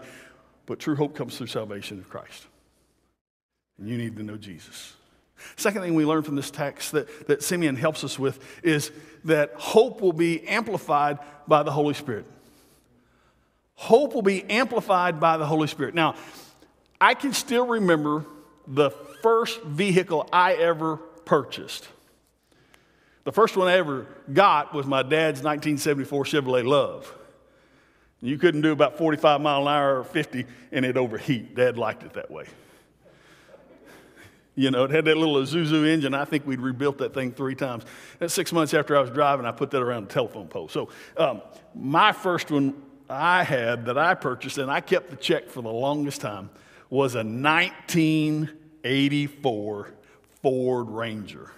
but 0.65 0.79
true 0.79 0.96
hope 0.96 1.15
comes 1.15 1.38
through 1.38 1.48
salvation 1.48 2.00
of 2.00 2.10
Christ. 2.10 2.46
And 3.77 3.89
you 3.89 3.98
need 3.98 4.15
to 4.15 4.24
know 4.24 4.38
Jesus. 4.38 4.93
Second 5.58 5.81
thing 5.81 5.93
we 5.93 6.05
learn 6.05 6.24
from 6.24 6.38
this 6.38 6.50
text 6.50 6.93
that, 6.93 7.27
that 7.27 7.43
Simeon 7.43 7.75
helps 7.75 8.05
us 8.05 8.17
with 8.17 8.39
is 8.63 8.91
that 9.25 9.51
hope 9.55 10.00
will 10.00 10.13
be 10.13 10.48
amplified 10.48 11.19
by 11.46 11.63
the 11.63 11.72
Holy 11.72 11.93
Spirit. 11.93 12.25
Hope 13.75 14.13
will 14.13 14.22
be 14.22 14.50
amplified 14.50 15.19
by 15.19 15.36
the 15.36 15.46
Holy 15.46 15.67
Spirit. 15.67 15.93
Now, 15.93 16.15
I 17.01 17.13
can 17.13 17.33
still 17.33 17.65
remember 17.65 18.25
the 18.67 18.91
first 19.21 19.61
vehicle 19.63 20.27
I 20.31 20.53
ever 20.53 20.97
purchased. 20.97 21.87
The 23.23 23.31
first 23.31 23.55
one 23.55 23.67
I 23.67 23.77
ever 23.77 24.07
got 24.31 24.73
was 24.73 24.85
my 24.85 25.01
dad's 25.01 25.43
1974 25.43 26.23
Chevrolet 26.25 26.63
LUV. 26.63 27.05
You 28.21 28.37
couldn't 28.37 28.61
do 28.61 28.71
about 28.71 28.97
45 28.97 29.39
mile 29.39 29.61
an 29.61 29.67
hour 29.67 29.99
or 29.99 30.03
50 30.03 30.45
and 30.71 30.85
it 30.85 30.97
overheat. 30.97 31.55
Dad 31.55 31.77
liked 31.77 32.03
it 32.03 32.13
that 32.13 32.29
way. 32.29 32.45
You 34.55 34.71
know, 34.71 34.83
it 34.83 34.91
had 34.91 35.05
that 35.05 35.15
little 35.15 35.35
Isuzu 35.35 35.87
engine. 35.87 36.13
I 36.13 36.25
think 36.25 36.45
we'd 36.45 36.59
rebuilt 36.59 36.97
that 36.97 37.13
thing 37.13 37.31
three 37.31 37.55
times. 37.55 37.85
And 38.19 38.29
six 38.29 38.51
months 38.51 38.73
after 38.73 38.97
I 38.97 38.99
was 38.99 39.09
driving, 39.09 39.45
I 39.45 39.51
put 39.51 39.71
that 39.71 39.81
around 39.81 40.09
the 40.09 40.13
telephone 40.13 40.49
pole. 40.49 40.67
So 40.67 40.89
um, 41.15 41.41
my 41.73 42.11
first 42.11 42.51
one 42.51 42.73
I 43.09 43.43
had 43.43 43.85
that 43.85 43.97
I 43.97 44.13
purchased, 44.15 44.57
and 44.57 44.69
I 44.69 44.81
kept 44.81 45.09
the 45.09 45.15
check 45.15 45.49
for 45.49 45.61
the 45.61 45.71
longest 45.71 46.21
time, 46.21 46.49
was 46.89 47.15
a 47.15 47.24
1984 47.24 49.93
Ford 50.41 50.89
Ranger. 50.89 51.51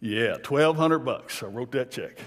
Yeah, 0.00 0.32
1200 0.32 0.98
bucks. 1.00 1.42
I 1.42 1.46
wrote 1.46 1.72
that 1.72 1.90
check. 1.90 2.18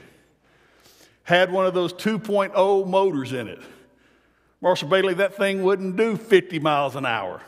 Had 1.23 1.51
one 1.51 1.65
of 1.65 1.73
those 1.73 1.91
2.0 1.93 2.87
motors 2.87 3.33
in 3.33 3.47
it. 3.47 3.59
Marshall 4.61 4.89
Bailey, 4.89 5.15
that 5.15 5.35
thing 5.35 5.63
wouldn't 5.63 5.97
do 5.97 6.15
50 6.15 6.59
miles 6.59 6.95
an 6.95 7.05
hour. 7.05 7.41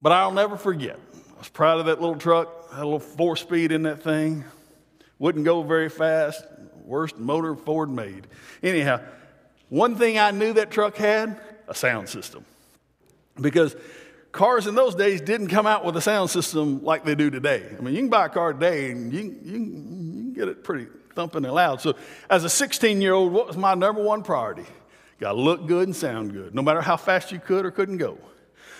But 0.00 0.12
I'll 0.12 0.32
never 0.32 0.56
forget. 0.56 0.98
I 1.36 1.38
was 1.38 1.48
proud 1.48 1.78
of 1.78 1.86
that 1.86 2.00
little 2.00 2.16
truck, 2.16 2.72
had 2.72 2.80
a 2.80 2.84
little 2.84 2.98
four 2.98 3.36
speed 3.36 3.70
in 3.70 3.84
that 3.84 4.02
thing. 4.02 4.44
Wouldn't 5.18 5.44
go 5.44 5.62
very 5.62 5.88
fast. 5.88 6.44
Worst 6.84 7.16
motor 7.16 7.54
Ford 7.54 7.88
made. 7.88 8.26
Anyhow, 8.62 9.00
one 9.68 9.94
thing 9.94 10.18
I 10.18 10.32
knew 10.32 10.52
that 10.54 10.72
truck 10.72 10.96
had 10.96 11.40
a 11.72 11.74
sound 11.74 12.08
system. 12.08 12.44
Because 13.40 13.74
cars 14.30 14.66
in 14.66 14.74
those 14.74 14.94
days 14.94 15.20
didn't 15.20 15.48
come 15.48 15.66
out 15.66 15.84
with 15.84 15.96
a 15.96 16.00
sound 16.00 16.30
system 16.30 16.84
like 16.84 17.04
they 17.04 17.14
do 17.14 17.30
today. 17.30 17.64
I 17.76 17.80
mean, 17.80 17.94
you 17.94 18.00
can 18.00 18.10
buy 18.10 18.26
a 18.26 18.28
car 18.28 18.52
today 18.52 18.90
and 18.90 19.12
you, 19.12 19.20
you, 19.20 19.52
you 19.52 19.52
can 19.52 20.32
get 20.34 20.48
it 20.48 20.64
pretty 20.64 20.86
thumping 21.14 21.44
and 21.44 21.54
loud. 21.54 21.80
So, 21.80 21.94
as 22.28 22.44
a 22.44 22.50
16 22.50 23.00
year 23.00 23.14
old, 23.14 23.32
what 23.32 23.46
was 23.46 23.56
my 23.56 23.74
number 23.74 24.02
one 24.02 24.22
priority? 24.22 24.66
Got 25.18 25.32
to 25.32 25.40
look 25.40 25.66
good 25.66 25.88
and 25.88 25.96
sound 25.96 26.32
good, 26.32 26.54
no 26.54 26.62
matter 26.62 26.80
how 26.80 26.96
fast 26.96 27.32
you 27.32 27.38
could 27.38 27.64
or 27.64 27.70
couldn't 27.70 27.98
go. 27.98 28.18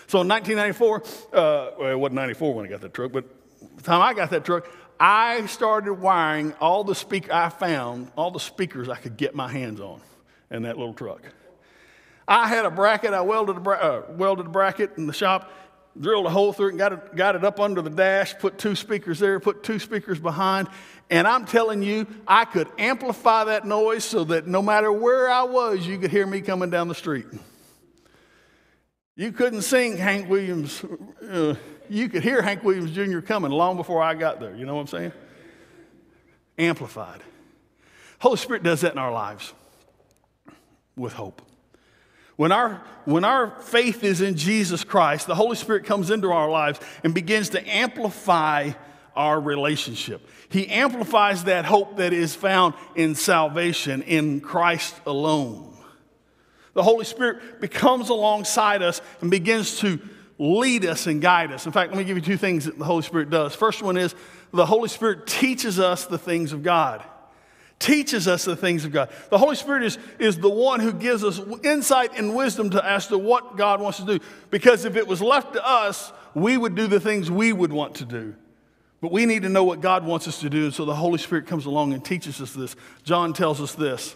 So 0.09 0.21
in 0.21 0.29
1994, 0.29 1.03
uh, 1.33 1.71
well, 1.79 1.91
it 1.91 1.99
wasn't 1.99 2.17
94 2.17 2.55
when 2.55 2.67
I 2.67 2.69
got 2.69 2.81
that 2.83 2.93
truck, 2.93 3.13
but 3.13 3.25
the 3.77 3.83
time 3.83 4.03
I 4.03 4.13
got 4.13 4.31
that 4.31 4.45
truck, 4.45 4.67
I 4.99 5.47
started 5.47 5.95
wiring 5.95 6.53
all 6.55 6.85
the 6.85 6.95
speak 6.95 7.31
I 7.33 7.49
found, 7.49 8.11
all 8.17 8.31
the 8.31 8.41
speakers 8.41 8.89
I 8.89 8.97
could 8.97 9.17
get 9.17 9.35
my 9.35 9.49
hands 9.49 9.81
on 9.81 10.01
in 10.51 10.63
that 10.63 10.77
little 10.77 10.95
truck. 10.95 11.23
I 12.27 12.49
had 12.49 12.65
a 12.65 12.71
bracket, 12.71 13.13
I 13.13 13.21
welded 13.21 13.57
a, 13.57 13.61
bra- 13.61 13.79
uh, 13.79 14.03
welded 14.11 14.47
a 14.47 14.51
bracket 14.51 14.97
in 14.97 15.07
the 15.07 15.13
shop, 15.13 15.51
drilled 15.99 16.27
a 16.27 16.31
hole 16.31 16.53
through 16.53 16.69
it, 16.69 16.71
and 16.71 16.79
got 16.79 16.93
it, 16.93 17.17
got 17.17 17.37
it 17.37 17.45
up 17.45 17.61
under 17.61 17.83
the 17.83 17.91
dash, 17.91 18.39
put 18.39 18.59
two 18.59 18.75
speakers 18.75 19.19
there, 19.19 19.41
put 19.41 19.63
two 19.63 19.79
speakers 19.79 20.19
behind, 20.19 20.69
and 21.11 21.27
I'm 21.27 21.45
telling 21.45 21.83
you, 21.83 22.07
I 22.27 22.45
could 22.45 22.69
amplify 22.79 23.45
that 23.45 23.67
noise 23.67 24.05
so 24.05 24.25
that 24.25 24.47
no 24.47 24.63
matter 24.63 24.91
where 24.91 25.29
I 25.29 25.43
was, 25.43 25.87
you 25.87 25.99
could 25.99 26.11
hear 26.11 26.27
me 26.27 26.41
coming 26.41 26.71
down 26.71 26.89
the 26.89 26.95
street. 26.95 27.27
You 29.15 29.31
couldn't 29.33 29.63
sing 29.63 29.99
Hank 29.99 30.31
Williams. 30.31 30.83
Uh, 31.29 31.57
you 31.91 32.09
could 32.09 32.23
hear 32.23 32.41
Hank 32.41 32.65
Williams 32.65 32.93
Jr. 32.93 33.21
coming 33.21 33.51
long 33.51 33.77
before 33.77 34.03
I 34.03 34.15
got 34.15 34.41
there. 34.41 34.57
You 34.57 34.65
know 34.65 34.75
what 34.75 34.81
I'm 34.81 34.87
saying? 34.87 35.13
Amplified. 36.59 37.21
Holy 38.19 38.39
Spirit 38.39 38.63
does 38.63 38.81
that 38.81 38.93
in 38.93 38.99
our 38.99 39.13
lives 39.13 39.53
with 40.97 41.13
hope. 41.13 41.43
When 42.37 42.53
our, 42.53 42.83
when 43.05 43.25
our 43.25 43.51
faith 43.61 44.05
is 44.05 44.21
in 44.21 44.37
Jesus 44.37 44.85
Christ, 44.85 45.27
the 45.27 45.35
Holy 45.35 45.57
Spirit 45.57 45.85
comes 45.85 46.11
into 46.11 46.31
our 46.31 46.51
lives 46.51 46.81
and 47.05 47.15
begins 47.15 47.51
to 47.51 47.69
amplify 47.69 48.73
our 49.15 49.41
relationship. 49.41 50.27
He 50.49 50.69
amplifies 50.69 51.45
that 51.45 51.65
hope 51.65 51.99
that 51.99 52.13
is 52.13 52.35
found 52.35 52.75
in 52.95 53.15
salvation 53.15 54.03
in 54.03 54.41
Christ 54.41 54.95
alone. 55.07 55.77
The 56.75 56.83
Holy 56.83 57.05
Spirit 57.05 57.61
becomes 57.61 58.09
alongside 58.09 58.83
us 58.83 59.03
and 59.21 59.31
begins 59.31 59.79
to 59.81 60.01
lead 60.39 60.87
us 60.87 61.07
and 61.07 61.21
guide 61.21 61.53
us. 61.53 61.67
In 61.67 61.73
fact, 61.73 61.91
let 61.91 61.99
me 61.99 62.05
give 62.05 62.17
you 62.17 62.23
two 62.23 62.39
things 62.39 62.65
that 62.65 62.79
the 62.79 62.85
Holy 62.85 63.03
Spirit 63.03 63.29
does. 63.29 63.55
First 63.55 63.83
one 63.83 63.99
is 63.99 64.15
the 64.53 64.65
Holy 64.67 64.89
Spirit 64.89 65.27
teaches 65.27 65.79
us 65.79 66.07
the 66.07 66.19
things 66.19 66.53
of 66.53 66.63
God. 66.63 67.05
Teaches 67.83 68.29
us 68.29 68.45
the 68.45 68.55
things 68.55 68.85
of 68.85 68.93
God. 68.93 69.11
The 69.29 69.39
Holy 69.39 69.57
Spirit 69.57 69.83
is, 69.83 69.99
is 70.21 70.39
the 70.39 70.49
one 70.49 70.79
who 70.79 70.93
gives 70.93 71.25
us 71.25 71.41
insight 71.65 72.17
and 72.17 72.33
wisdom 72.33 72.71
to 72.71 72.85
as 72.85 73.09
to 73.09 73.19
what 73.19 73.57
God 73.57 73.81
wants 73.81 73.99
to 73.99 74.07
do. 74.07 74.21
Because 74.51 74.85
if 74.85 74.95
it 74.95 75.09
was 75.09 75.21
left 75.21 75.55
to 75.55 75.67
us, 75.67 76.13
we 76.33 76.57
would 76.57 76.77
do 76.77 76.87
the 76.87 77.01
things 77.01 77.29
we 77.29 77.53
would 77.53 77.73
want 77.73 77.97
to 77.97 78.05
do. 78.05 78.37
But 79.01 79.11
we 79.11 79.27
need 79.27 79.43
to 79.43 79.49
know 79.49 79.65
what 79.65 79.81
God 79.81 80.07
wants 80.07 80.29
us 80.29 80.41
to 80.43 80.49
do. 80.49 80.67
And 80.67 80.73
so 80.73 80.85
the 80.85 80.95
Holy 80.95 81.19
Spirit 81.19 81.49
comes 81.49 81.67
along 81.67 81.93
and 81.93 82.05
teaches 82.05 82.41
us 82.41 82.53
this. 82.53 82.77
John 83.03 83.33
tells 83.33 83.61
us 83.61 83.75
this 83.75 84.15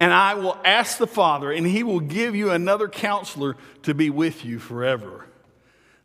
and 0.00 0.12
I 0.12 0.34
will 0.34 0.56
ask 0.64 0.98
the 0.98 1.06
Father, 1.06 1.50
and 1.50 1.66
he 1.66 1.82
will 1.82 2.00
give 2.00 2.36
you 2.36 2.50
another 2.50 2.88
counselor 2.88 3.56
to 3.82 3.94
be 3.94 4.10
with 4.10 4.44
you 4.44 4.58
forever. 4.58 5.26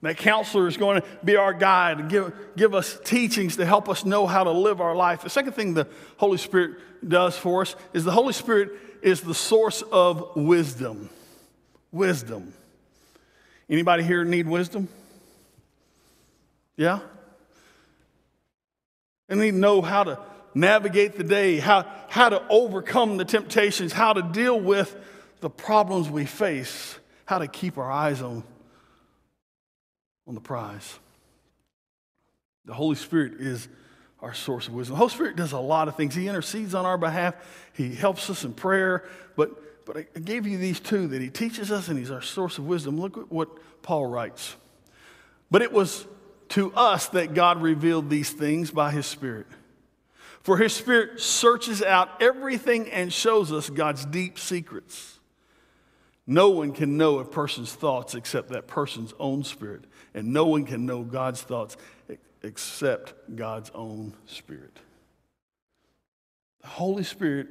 That 0.04 0.18
counselor 0.18 0.68
is 0.68 0.76
going 0.76 1.02
to 1.02 1.08
be 1.24 1.38
our 1.38 1.54
guide 1.54 2.02
and 2.02 2.10
give, 2.10 2.34
give 2.58 2.76
us 2.76 3.00
teachings 3.06 3.56
to 3.56 3.66
help 3.66 3.88
us 3.88 4.04
know 4.04 4.28
how 4.28 4.44
to 4.44 4.52
live 4.52 4.82
our 4.82 4.94
life. 4.94 5.22
The 5.22 5.30
second 5.30 5.54
thing 5.54 5.74
the 5.74 5.88
Holy 6.18 6.38
Spirit 6.38 6.78
does 7.08 7.38
for 7.38 7.62
us 7.62 7.78
is 7.94 8.04
the 8.04 8.12
Holy 8.12 8.34
Spirit 8.34 8.72
is 9.02 9.22
the 9.22 9.34
source 9.34 9.82
of 9.82 10.36
wisdom. 10.36 11.10
Wisdom. 11.94 12.54
Anybody 13.70 14.04
here 14.04 14.26
need 14.26 14.46
wisdom? 14.46 14.90
Yeah? 16.76 17.00
And 19.30 19.40
need 19.40 19.52
to 19.52 19.58
know 19.58 19.82
how 19.82 20.04
to 20.04 20.20
navigate 20.54 21.16
the 21.16 21.24
day, 21.24 21.60
how, 21.60 21.90
how 22.10 22.28
to 22.28 22.44
overcome 22.50 23.16
the 23.16 23.26
temptations, 23.26 23.94
how 23.94 24.12
to 24.12 24.22
deal 24.22 24.60
with 24.60 24.94
the 25.40 25.50
problems 25.50 26.10
we 26.10 26.26
face, 26.26 27.00
how 27.26 27.40
to 27.40 27.48
keep 27.48 27.78
our 27.78 27.90
eyes 27.90 28.22
on, 28.22 28.44
on 30.28 30.36
the 30.36 30.42
prize. 30.42 31.00
The 32.66 32.74
Holy 32.74 32.96
Spirit 32.96 33.34
is 33.40 33.68
our 34.22 34.34
source 34.34 34.68
of 34.68 34.74
wisdom. 34.74 34.94
The 34.94 35.00
Holy 35.00 35.12
Spirit 35.12 35.36
does 35.36 35.52
a 35.52 35.60
lot 35.60 35.88
of 35.88 35.98
things. 35.98 36.16
He 36.16 36.28
intercedes 36.28 36.74
on 36.74 36.86
our 36.86 36.98
behalf, 36.98 37.36
He 37.74 37.94
helps 37.94 38.30
us 38.30 38.46
in 38.46 38.54
prayer. 38.54 39.04
But, 39.36 39.86
but 39.86 39.98
I 39.98 40.20
gave 40.20 40.48
you 40.48 40.58
these 40.58 40.80
two 40.80 41.08
that 41.08 41.22
He 41.22 41.30
teaches 41.30 41.72
us 41.72 41.90
and 41.90 41.98
He's 41.98 42.12
our 42.12 42.22
source 42.22 42.58
of 42.58 42.66
wisdom. 42.66 43.00
Look 43.00 43.18
at 43.18 43.32
what 43.32 43.50
Paul 43.82 44.06
writes. 44.06 44.56
But 45.52 45.62
it 45.62 45.74
was 45.74 46.08
to 46.50 46.74
us 46.74 47.08
that 47.10 47.34
God 47.34 47.62
revealed 47.62 48.10
these 48.10 48.32
things 48.32 48.72
by 48.72 48.92
His 48.92 49.06
Spirit. 49.06 49.48
For 50.44 50.58
his 50.58 50.74
spirit 50.74 51.22
searches 51.22 51.82
out 51.82 52.22
everything 52.22 52.92
and 52.92 53.12
shows 53.12 53.52
us 53.52 53.70
God's 53.70 54.06
deep 54.06 54.38
secrets. 54.38 55.20
No 56.28 56.50
one 56.50 56.74
can 56.74 56.98
know 56.98 57.20
a 57.20 57.26
person's 57.26 57.74
thoughts 57.74 58.14
except 58.14 58.50
that 58.50 58.68
person's 58.68 59.14
own 59.20 59.44
spirit. 59.46 59.86
And 60.14 60.34
no 60.34 60.46
one 60.46 60.66
can 60.66 60.86
know 60.86 61.04
God's 61.04 61.42
thoughts 61.42 61.78
except 62.44 63.36
God's 63.36 63.72
own 63.74 64.14
spirit. 64.26 64.78
The 66.62 66.68
Holy 66.68 67.04
Spirit 67.04 67.48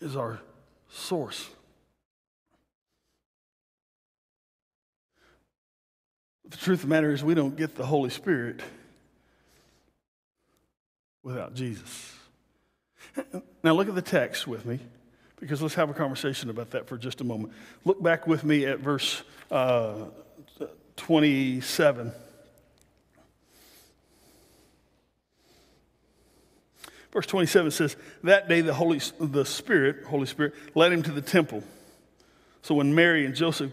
is 0.00 0.16
our 0.16 0.40
source. 0.90 1.48
The 6.48 6.56
truth 6.56 6.80
of 6.80 6.88
the 6.88 6.94
matter 6.94 7.12
is, 7.12 7.24
we 7.24 7.34
don't 7.34 7.56
get 7.56 7.74
the 7.74 7.86
Holy 7.86 8.10
Spirit 8.10 8.60
without 11.22 11.54
Jesus. 11.54 12.12
Now, 13.62 13.72
look 13.74 13.88
at 13.88 13.94
the 13.94 14.02
text 14.02 14.46
with 14.46 14.66
me, 14.66 14.78
because 15.40 15.62
let's 15.62 15.74
have 15.74 15.88
a 15.88 15.94
conversation 15.94 16.50
about 16.50 16.70
that 16.72 16.86
for 16.86 16.98
just 16.98 17.20
a 17.20 17.24
moment. 17.24 17.52
Look 17.84 18.02
back 18.02 18.26
with 18.26 18.44
me 18.44 18.66
at 18.66 18.80
verse 18.80 19.22
uh, 19.50 19.94
27. 20.96 22.12
Verse 27.12 27.26
27 27.26 27.70
says, 27.70 27.96
That 28.24 28.48
day 28.48 28.60
the 28.60 28.74
Holy 28.74 29.00
the 29.20 29.44
Spirit, 29.44 30.04
Holy 30.04 30.26
Spirit, 30.26 30.54
led 30.74 30.92
him 30.92 31.02
to 31.04 31.12
the 31.12 31.22
temple. 31.22 31.62
So 32.62 32.74
when 32.74 32.94
Mary 32.94 33.24
and 33.24 33.34
Joseph 33.34 33.70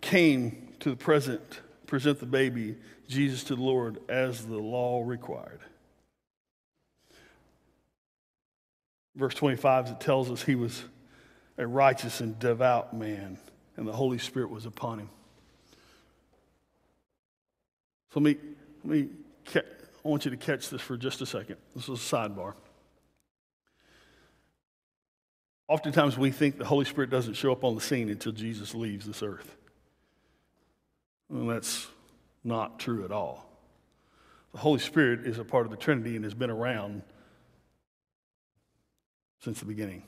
came 0.00 0.74
to 0.80 0.90
the 0.90 0.96
present, 0.96 1.60
present 1.86 2.18
the 2.18 2.26
baby, 2.26 2.76
Jesus 3.08 3.44
to 3.44 3.56
the 3.56 3.62
Lord, 3.62 3.98
as 4.08 4.44
the 4.46 4.58
law 4.58 5.02
required. 5.04 5.60
Verse 9.14 9.34
25, 9.34 9.88
it 9.88 10.00
tells 10.00 10.30
us 10.30 10.42
he 10.42 10.54
was 10.54 10.82
a 11.58 11.66
righteous 11.66 12.20
and 12.20 12.38
devout 12.38 12.94
man, 12.94 13.38
and 13.76 13.86
the 13.86 13.92
Holy 13.92 14.18
Spirit 14.18 14.50
was 14.50 14.66
upon 14.66 14.98
him. 14.98 15.10
So 18.12 18.20
let 18.20 18.24
me, 18.24 18.36
let 18.84 18.92
me, 18.92 19.08
I 19.54 20.08
want 20.08 20.24
you 20.24 20.30
to 20.30 20.36
catch 20.36 20.68
this 20.68 20.82
for 20.82 20.96
just 20.96 21.22
a 21.22 21.26
second. 21.26 21.56
This 21.74 21.88
is 21.88 21.90
a 21.90 22.16
sidebar. 22.16 22.54
Oftentimes 25.68 26.18
we 26.18 26.30
think 26.30 26.58
the 26.58 26.66
Holy 26.66 26.84
Spirit 26.84 27.08
doesn't 27.08 27.34
show 27.34 27.52
up 27.52 27.64
on 27.64 27.74
the 27.74 27.80
scene 27.80 28.10
until 28.10 28.32
Jesus 28.32 28.74
leaves 28.74 29.06
this 29.06 29.22
earth. 29.22 29.56
And 31.30 31.48
that's 31.48 31.86
not 32.44 32.78
true 32.78 33.04
at 33.06 33.12
all. 33.12 33.48
The 34.52 34.58
Holy 34.58 34.80
Spirit 34.80 35.26
is 35.26 35.38
a 35.38 35.44
part 35.44 35.64
of 35.64 35.70
the 35.70 35.78
Trinity 35.78 36.14
and 36.14 36.24
has 36.24 36.34
been 36.34 36.50
around 36.50 37.02
since 39.40 39.60
the 39.60 39.64
beginning. 39.64 40.02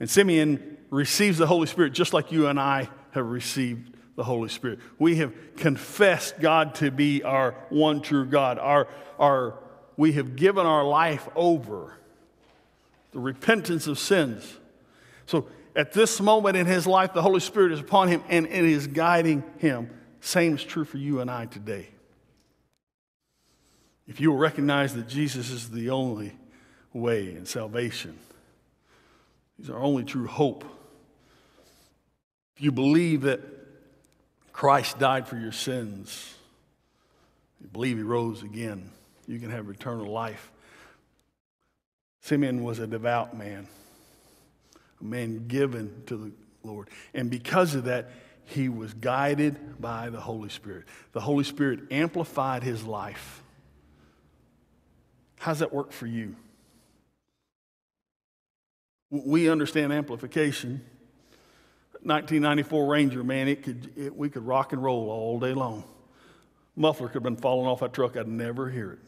And 0.00 0.08
Simeon 0.08 0.78
receives 0.88 1.36
the 1.36 1.46
Holy 1.46 1.66
Spirit 1.66 1.92
just 1.92 2.14
like 2.14 2.32
you 2.32 2.46
and 2.46 2.58
I 2.58 2.88
have 3.10 3.26
received 3.26 3.94
the 4.16 4.24
Holy 4.24 4.48
Spirit. 4.48 4.78
We 4.98 5.16
have 5.16 5.32
confessed 5.56 6.40
God 6.40 6.74
to 6.76 6.90
be 6.90 7.22
our 7.22 7.52
one 7.70 8.02
true 8.02 8.26
God. 8.26 8.58
Our, 8.58 8.88
our, 9.18 9.58
we 9.96 10.12
have 10.12 10.36
given 10.36 10.66
our 10.66 10.84
life 10.84 11.28
over, 11.34 11.94
the 13.12 13.20
repentance 13.20 13.86
of 13.86 13.98
sins. 13.98 14.58
So 15.26 15.46
at 15.74 15.92
this 15.92 16.20
moment 16.20 16.56
in 16.56 16.66
his 16.66 16.86
life, 16.86 17.12
the 17.12 17.22
Holy 17.22 17.40
Spirit 17.40 17.72
is 17.72 17.80
upon 17.80 18.08
him 18.08 18.22
and 18.28 18.46
it 18.46 18.64
is 18.64 18.86
guiding 18.86 19.42
him. 19.58 19.90
Same 20.20 20.54
is 20.54 20.62
true 20.62 20.84
for 20.84 20.98
you 20.98 21.20
and 21.20 21.30
I 21.30 21.46
today. 21.46 21.88
If 24.06 24.20
you 24.20 24.30
will 24.30 24.38
recognize 24.38 24.94
that 24.94 25.08
Jesus 25.08 25.50
is 25.50 25.70
the 25.70 25.90
only 25.90 26.36
way 26.92 27.34
and 27.34 27.48
salvation. 27.48 28.18
He's 29.56 29.70
our 29.70 29.78
only 29.78 30.04
true 30.04 30.26
hope. 30.26 30.64
If 32.56 32.62
you 32.62 32.72
believe 32.72 33.22
that 33.22 33.40
Christ 34.52 34.98
died 34.98 35.26
for 35.26 35.36
your 35.36 35.52
sins, 35.52 36.34
you 37.60 37.68
believe 37.68 37.96
he 37.96 38.02
rose 38.02 38.42
again, 38.42 38.90
you 39.26 39.38
can 39.38 39.50
have 39.50 39.68
eternal 39.68 40.10
life. 40.10 40.50
Simeon 42.20 42.62
was 42.62 42.78
a 42.78 42.86
devout 42.86 43.36
man, 43.36 43.66
a 45.00 45.04
man 45.04 45.48
given 45.48 46.02
to 46.06 46.16
the 46.16 46.32
Lord. 46.62 46.88
And 47.14 47.30
because 47.30 47.74
of 47.74 47.84
that, 47.84 48.10
he 48.44 48.68
was 48.68 48.92
guided 48.94 49.80
by 49.80 50.10
the 50.10 50.20
Holy 50.20 50.48
Spirit. 50.48 50.84
The 51.12 51.20
Holy 51.20 51.44
Spirit 51.44 51.80
amplified 51.90 52.62
his 52.62 52.84
life. 52.84 53.42
How's 55.38 55.60
that 55.60 55.72
work 55.72 55.90
for 55.92 56.06
you? 56.06 56.36
We 59.10 59.50
understand 59.50 59.92
amplification. 59.92 60.84
1994 62.04 62.86
Ranger, 62.86 63.24
man, 63.24 63.48
it 63.48 63.62
could, 63.62 63.92
it, 63.96 64.16
we 64.16 64.28
could 64.28 64.46
rock 64.46 64.72
and 64.72 64.82
roll 64.82 65.10
all 65.10 65.38
day 65.38 65.54
long. 65.54 65.84
Muffler 66.74 67.08
could 67.08 67.14
have 67.14 67.22
been 67.22 67.36
falling 67.36 67.66
off 67.66 67.80
that 67.80 67.92
truck, 67.92 68.16
I'd 68.16 68.26
never 68.26 68.68
hear 68.70 68.92
it. 68.92 68.98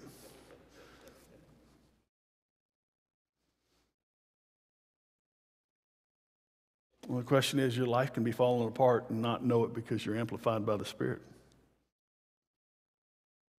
Well, 7.09 7.19
the 7.19 7.25
question 7.25 7.59
is 7.59 7.77
your 7.77 7.87
life 7.87 8.13
can 8.13 8.25
be 8.25 8.33
falling 8.33 8.67
apart 8.67 9.11
and 9.11 9.21
not 9.21 9.45
know 9.45 9.65
it 9.65 9.75
because 9.75 10.05
you're 10.07 10.17
amplified 10.17 10.65
by 10.65 10.77
the 10.77 10.85
Spirit. 10.85 11.21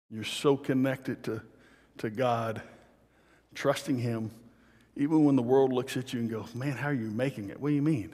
You're 0.10 0.24
so 0.24 0.58
connected 0.58 1.24
to, 1.26 1.42
to 2.00 2.10
God, 2.10 2.62
trusting 3.54 4.00
Him 4.00 4.32
even 4.96 5.26
when 5.26 5.36
the 5.36 5.44
world 5.44 5.74
looks 5.74 5.98
at 5.98 6.14
you 6.14 6.22
and 6.22 6.30
goes, 6.30 6.56
Man, 6.56 6.72
how 6.72 6.88
are 6.88 6.94
you 6.94 7.12
making 7.12 7.50
it? 7.50 7.60
What 7.60 7.70
do 7.70 7.76
you 7.76 7.82
mean? 7.82 8.14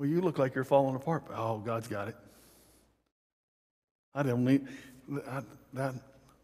Well, 0.00 0.08
you 0.08 0.22
look 0.22 0.38
like 0.38 0.54
you're 0.54 0.64
falling 0.64 0.96
apart. 0.96 1.24
Oh, 1.36 1.58
God's 1.58 1.86
got 1.86 2.08
it. 2.08 2.16
I 4.14 4.22
don't 4.22 4.46
need 4.46 4.66
I, 5.28 5.42
that. 5.74 5.94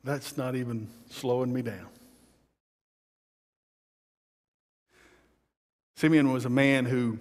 That's 0.04 0.36
not 0.36 0.54
even 0.56 0.88
slowing 1.08 1.54
me 1.54 1.62
down. 1.62 1.86
Simeon 5.96 6.34
was 6.34 6.44
a 6.44 6.50
man 6.50 6.84
who, 6.84 7.18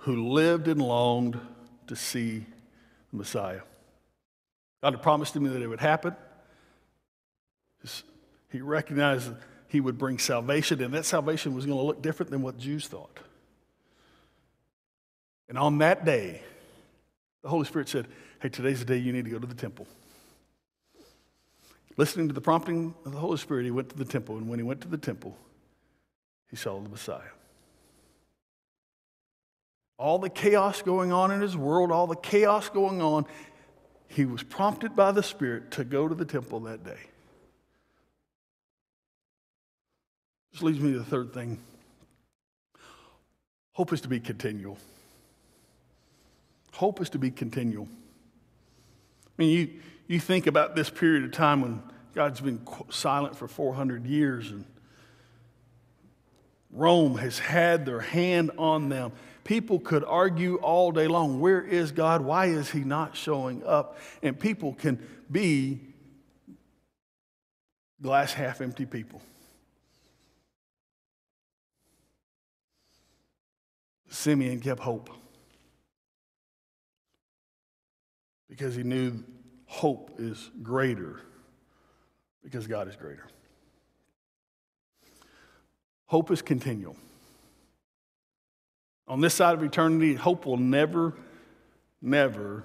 who 0.00 0.28
lived 0.28 0.68
and 0.68 0.82
longed 0.82 1.40
to 1.86 1.96
see 1.96 2.44
the 3.10 3.16
Messiah. 3.16 3.62
God 4.82 4.92
had 4.92 5.02
promised 5.02 5.34
him 5.34 5.44
that 5.44 5.62
it 5.62 5.66
would 5.66 5.80
happen. 5.80 6.14
He 8.52 8.60
recognized 8.60 9.32
he 9.68 9.80
would 9.80 9.96
bring 9.96 10.18
salvation, 10.18 10.82
and 10.82 10.92
that 10.92 11.06
salvation 11.06 11.54
was 11.54 11.64
going 11.64 11.78
to 11.78 11.84
look 11.84 12.02
different 12.02 12.30
than 12.30 12.42
what 12.42 12.58
Jews 12.58 12.86
thought. 12.86 13.18
And 15.48 15.58
on 15.58 15.78
that 15.78 16.04
day, 16.04 16.42
the 17.42 17.48
Holy 17.48 17.66
Spirit 17.66 17.88
said, 17.88 18.06
Hey, 18.40 18.48
today's 18.48 18.80
the 18.80 18.86
day 18.86 18.96
you 18.96 19.12
need 19.12 19.24
to 19.24 19.30
go 19.30 19.38
to 19.38 19.46
the 19.46 19.54
temple. 19.54 19.86
Listening 21.96 22.28
to 22.28 22.34
the 22.34 22.40
prompting 22.40 22.94
of 23.04 23.12
the 23.12 23.18
Holy 23.18 23.38
Spirit, 23.38 23.64
he 23.64 23.70
went 23.70 23.88
to 23.90 23.96
the 23.96 24.04
temple, 24.04 24.36
and 24.36 24.48
when 24.48 24.58
he 24.58 24.64
went 24.64 24.80
to 24.80 24.88
the 24.88 24.98
temple, 24.98 25.36
he 26.50 26.56
saw 26.56 26.78
the 26.80 26.88
Messiah. 26.88 27.20
All 29.96 30.18
the 30.18 30.28
chaos 30.28 30.82
going 30.82 31.12
on 31.12 31.30
in 31.30 31.40
his 31.40 31.56
world, 31.56 31.92
all 31.92 32.06
the 32.06 32.16
chaos 32.16 32.68
going 32.68 33.00
on, 33.00 33.26
he 34.08 34.24
was 34.24 34.42
prompted 34.42 34.96
by 34.96 35.12
the 35.12 35.22
Spirit 35.22 35.70
to 35.72 35.84
go 35.84 36.08
to 36.08 36.14
the 36.14 36.24
temple 36.24 36.60
that 36.60 36.84
day. 36.84 36.98
This 40.52 40.62
leads 40.62 40.80
me 40.80 40.92
to 40.92 40.98
the 40.98 41.04
third 41.04 41.32
thing. 41.32 41.58
Hope 43.72 43.92
is 43.92 44.00
to 44.02 44.08
be 44.08 44.20
continual. 44.20 44.78
Hope 46.74 47.00
is 47.00 47.10
to 47.10 47.18
be 47.18 47.30
continual. 47.30 47.86
I 49.26 49.30
mean, 49.38 49.50
you, 49.50 49.80
you 50.08 50.20
think 50.20 50.48
about 50.48 50.74
this 50.74 50.90
period 50.90 51.24
of 51.24 51.30
time 51.30 51.62
when 51.62 51.82
God's 52.14 52.40
been 52.40 52.66
silent 52.90 53.36
for 53.36 53.46
400 53.46 54.04
years 54.06 54.50
and 54.50 54.64
Rome 56.72 57.16
has 57.18 57.38
had 57.38 57.86
their 57.86 58.00
hand 58.00 58.50
on 58.58 58.88
them. 58.88 59.12
People 59.44 59.78
could 59.78 60.02
argue 60.04 60.56
all 60.56 60.90
day 60.90 61.06
long 61.06 61.38
where 61.38 61.62
is 61.62 61.92
God? 61.92 62.22
Why 62.22 62.46
is 62.46 62.70
He 62.70 62.80
not 62.80 63.16
showing 63.16 63.62
up? 63.64 63.96
And 64.20 64.38
people 64.38 64.74
can 64.74 64.98
be 65.30 65.80
glass 68.02 68.32
half 68.32 68.60
empty 68.60 68.86
people. 68.86 69.22
Simeon 74.08 74.58
kept 74.60 74.80
hope 74.80 75.10
because 78.56 78.76
he 78.76 78.84
knew 78.84 79.12
hope 79.66 80.12
is 80.16 80.52
greater 80.62 81.20
because 82.40 82.68
God 82.68 82.86
is 82.86 82.94
greater. 82.94 83.26
Hope 86.06 86.30
is 86.30 86.40
continual. 86.40 86.96
On 89.08 89.20
this 89.20 89.34
side 89.34 89.54
of 89.54 89.62
eternity, 89.64 90.14
hope 90.14 90.46
will 90.46 90.56
never, 90.56 91.14
never 92.00 92.64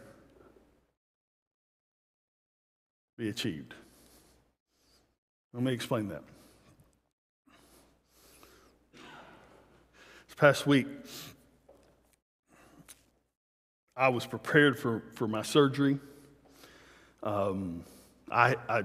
be 3.17 3.27
achieved. 3.27 3.73
Let 5.55 5.63
me 5.63 5.73
explain 5.73 6.09
that. 6.09 6.21
This 8.93 10.35
past 10.37 10.67
week, 10.67 10.85
I 13.99 14.07
was 14.07 14.25
prepared 14.25 14.79
for, 14.79 15.03
for 15.15 15.27
my 15.27 15.41
surgery. 15.41 15.99
Um, 17.21 17.83
I, 18.31 18.55
I 18.69 18.83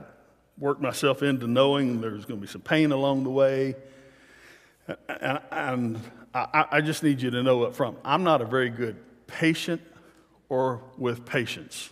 worked 0.59 0.83
myself 0.83 1.22
into 1.22 1.46
knowing 1.46 2.00
there's 2.00 2.24
going 2.24 2.40
to 2.40 2.44
be 2.44 2.50
some 2.50 2.62
pain 2.62 2.90
along 2.90 3.22
the 3.22 3.31
way. 3.31 3.77
And, 5.09 6.00
I, 6.35 6.66
I, 6.68 6.81
just 6.81 7.05
need 7.05 7.22
you 7.22 7.31
to 7.31 7.42
know 7.44 7.62
up 7.62 7.74
front 7.74 7.96
I'm 8.05 8.24
not 8.24 8.42
a 8.42 8.44
very 8.44 8.68
good 8.68 8.96
patient 9.29 9.81
or 10.48 10.83
with 10.98 11.24
patience. 11.24 11.90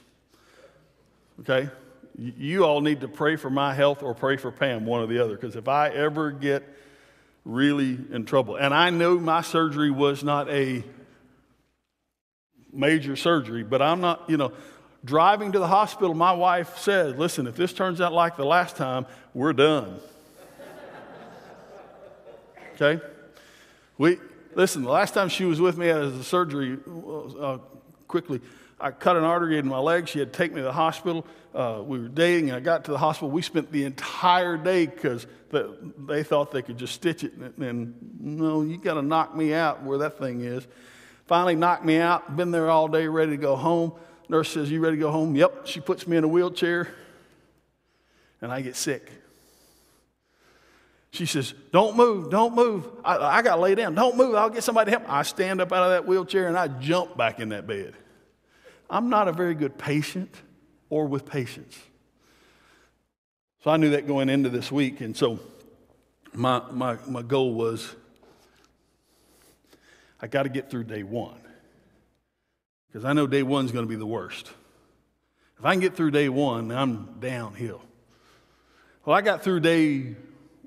Okay? 1.40 1.70
You 2.18 2.64
all 2.64 2.80
need 2.80 3.02
to 3.02 3.08
pray 3.08 3.36
for 3.36 3.50
my 3.50 3.72
health 3.72 4.02
or 4.02 4.14
pray 4.14 4.36
for 4.36 4.50
Pam, 4.50 4.84
one 4.84 5.00
or 5.00 5.06
the 5.06 5.20
other, 5.20 5.36
because 5.36 5.54
if 5.54 5.68
I 5.68 5.90
ever 5.90 6.32
get 6.32 6.64
really 7.44 7.98
in 8.10 8.24
trouble, 8.24 8.56
and 8.56 8.74
I 8.74 8.90
know 8.90 9.16
my 9.16 9.42
surgery 9.42 9.92
was 9.92 10.24
not 10.24 10.50
a 10.50 10.82
major 12.72 13.16
surgery, 13.16 13.62
but 13.62 13.82
I'm 13.82 14.00
not, 14.00 14.22
you 14.28 14.36
know, 14.36 14.52
driving 15.04 15.52
to 15.52 15.58
the 15.58 15.66
hospital, 15.66 16.14
my 16.14 16.32
wife 16.32 16.78
said, 16.78 17.18
Listen, 17.18 17.46
if 17.46 17.56
this 17.56 17.72
turns 17.72 18.00
out 18.00 18.12
like 18.12 18.36
the 18.36 18.44
last 18.44 18.76
time, 18.76 19.06
we're 19.34 19.52
done. 19.52 19.98
okay? 22.74 23.02
We, 23.98 24.18
listen, 24.54 24.82
the 24.82 24.90
last 24.90 25.14
time 25.14 25.28
she 25.28 25.44
was 25.44 25.60
with 25.60 25.76
me 25.76 25.88
as 25.88 26.12
a 26.14 26.24
surgery, 26.24 26.78
uh, 27.40 27.58
quickly, 28.08 28.40
I 28.80 28.90
cut 28.90 29.16
an 29.16 29.22
artery 29.22 29.58
in 29.58 29.68
my 29.68 29.78
leg. 29.78 30.08
She 30.08 30.18
had 30.18 30.32
to 30.32 30.36
take 30.36 30.50
me 30.52 30.56
to 30.56 30.64
the 30.64 30.72
hospital. 30.72 31.24
Uh, 31.54 31.82
we 31.84 32.00
were 32.00 32.08
dating, 32.08 32.48
and 32.48 32.56
I 32.56 32.60
got 32.60 32.84
to 32.86 32.90
the 32.90 32.98
hospital. 32.98 33.30
We 33.30 33.42
spent 33.42 33.70
the 33.70 33.84
entire 33.84 34.56
day 34.56 34.86
because 34.86 35.26
they 35.52 36.24
thought 36.24 36.50
they 36.50 36.62
could 36.62 36.78
just 36.78 36.94
stitch 36.94 37.22
it. 37.22 37.34
And, 37.34 37.58
and 37.58 37.94
no, 38.18 38.62
you 38.62 38.78
got 38.78 38.94
to 38.94 39.02
knock 39.02 39.36
me 39.36 39.54
out 39.54 39.84
where 39.84 39.98
that 39.98 40.18
thing 40.18 40.40
is. 40.40 40.66
Finally, 41.32 41.56
knocked 41.56 41.82
me 41.82 41.96
out. 41.96 42.36
Been 42.36 42.50
there 42.50 42.68
all 42.68 42.88
day, 42.88 43.08
ready 43.08 43.30
to 43.30 43.36
go 43.38 43.56
home. 43.56 43.94
Nurse 44.28 44.50
says, 44.50 44.70
You 44.70 44.80
ready 44.80 44.98
to 44.98 45.00
go 45.00 45.10
home? 45.10 45.34
Yep. 45.34 45.66
She 45.66 45.80
puts 45.80 46.06
me 46.06 46.18
in 46.18 46.24
a 46.24 46.28
wheelchair, 46.28 46.88
and 48.42 48.52
I 48.52 48.60
get 48.60 48.76
sick. 48.76 49.10
She 51.10 51.24
says, 51.24 51.54
Don't 51.72 51.96
move, 51.96 52.30
don't 52.30 52.54
move. 52.54 52.86
I, 53.02 53.16
I 53.16 53.40
got 53.40 53.54
to 53.54 53.62
lay 53.62 53.74
down. 53.74 53.94
Don't 53.94 54.18
move, 54.18 54.34
I'll 54.34 54.50
get 54.50 54.62
somebody 54.62 54.90
to 54.90 54.98
help. 54.98 55.10
I 55.10 55.22
stand 55.22 55.62
up 55.62 55.72
out 55.72 55.84
of 55.84 55.90
that 55.92 56.06
wheelchair 56.06 56.48
and 56.48 56.58
I 56.58 56.68
jump 56.68 57.16
back 57.16 57.40
in 57.40 57.48
that 57.48 57.66
bed. 57.66 57.94
I'm 58.90 59.08
not 59.08 59.26
a 59.26 59.32
very 59.32 59.54
good 59.54 59.78
patient 59.78 60.34
or 60.90 61.06
with 61.06 61.24
patience. 61.24 61.78
So 63.64 63.70
I 63.70 63.78
knew 63.78 63.88
that 63.92 64.06
going 64.06 64.28
into 64.28 64.50
this 64.50 64.70
week, 64.70 65.00
and 65.00 65.16
so 65.16 65.40
my, 66.34 66.60
my, 66.70 66.98
my 67.08 67.22
goal 67.22 67.54
was 67.54 67.96
I 70.22 70.28
got 70.28 70.44
to 70.44 70.48
get 70.48 70.70
through 70.70 70.84
day 70.84 71.02
one 71.02 71.40
because 72.86 73.04
I 73.04 73.12
know 73.12 73.26
day 73.26 73.42
one's 73.42 73.72
going 73.72 73.84
to 73.84 73.88
be 73.88 73.96
the 73.96 74.06
worst. 74.06 74.50
If 75.58 75.64
I 75.64 75.72
can 75.72 75.80
get 75.80 75.96
through 75.96 76.12
day 76.12 76.28
one, 76.28 76.70
I'm 76.70 77.18
downhill. 77.18 77.82
Well, 79.04 79.16
I 79.16 79.20
got 79.20 79.42
through 79.42 79.60
day 79.60 80.14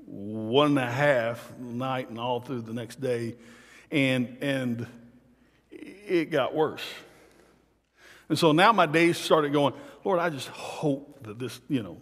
one 0.06 0.72
and 0.72 0.80
a 0.80 0.91
half 0.91 1.58
night 1.58 2.10
and 2.10 2.20
all 2.20 2.41
through 2.41 2.62
the 2.62 2.74
next 2.74 3.00
day, 3.00 3.36
and, 3.91 4.38
and 4.41 4.88
it 5.72 6.32
got 6.32 6.54
worse. 6.54 6.84
And 8.28 8.38
so 8.38 8.52
now 8.52 8.74
my 8.74 8.88
days 8.88 9.18
started 9.18 9.54
going, 9.54 9.74
Lord, 10.04 10.20
I 10.20 10.30
just 10.30 10.50
hope 10.50 11.24
that 11.24 11.39
this, 11.39 11.62
you 11.70 11.82
know, 11.82 11.98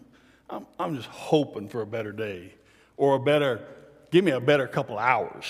I'm, 0.49 0.65
I'm 0.79 0.95
just 0.95 1.09
hoping 1.09 1.67
for 1.67 1.81
a 1.81 1.87
better 1.87 2.11
day 2.11 2.53
or 2.97 3.15
a 3.15 3.19
better, 3.19 3.61
give 4.09 4.23
me 4.23 4.31
a 4.31 4.41
better 4.41 4.67
couple 4.67 4.97
hours. 4.97 5.45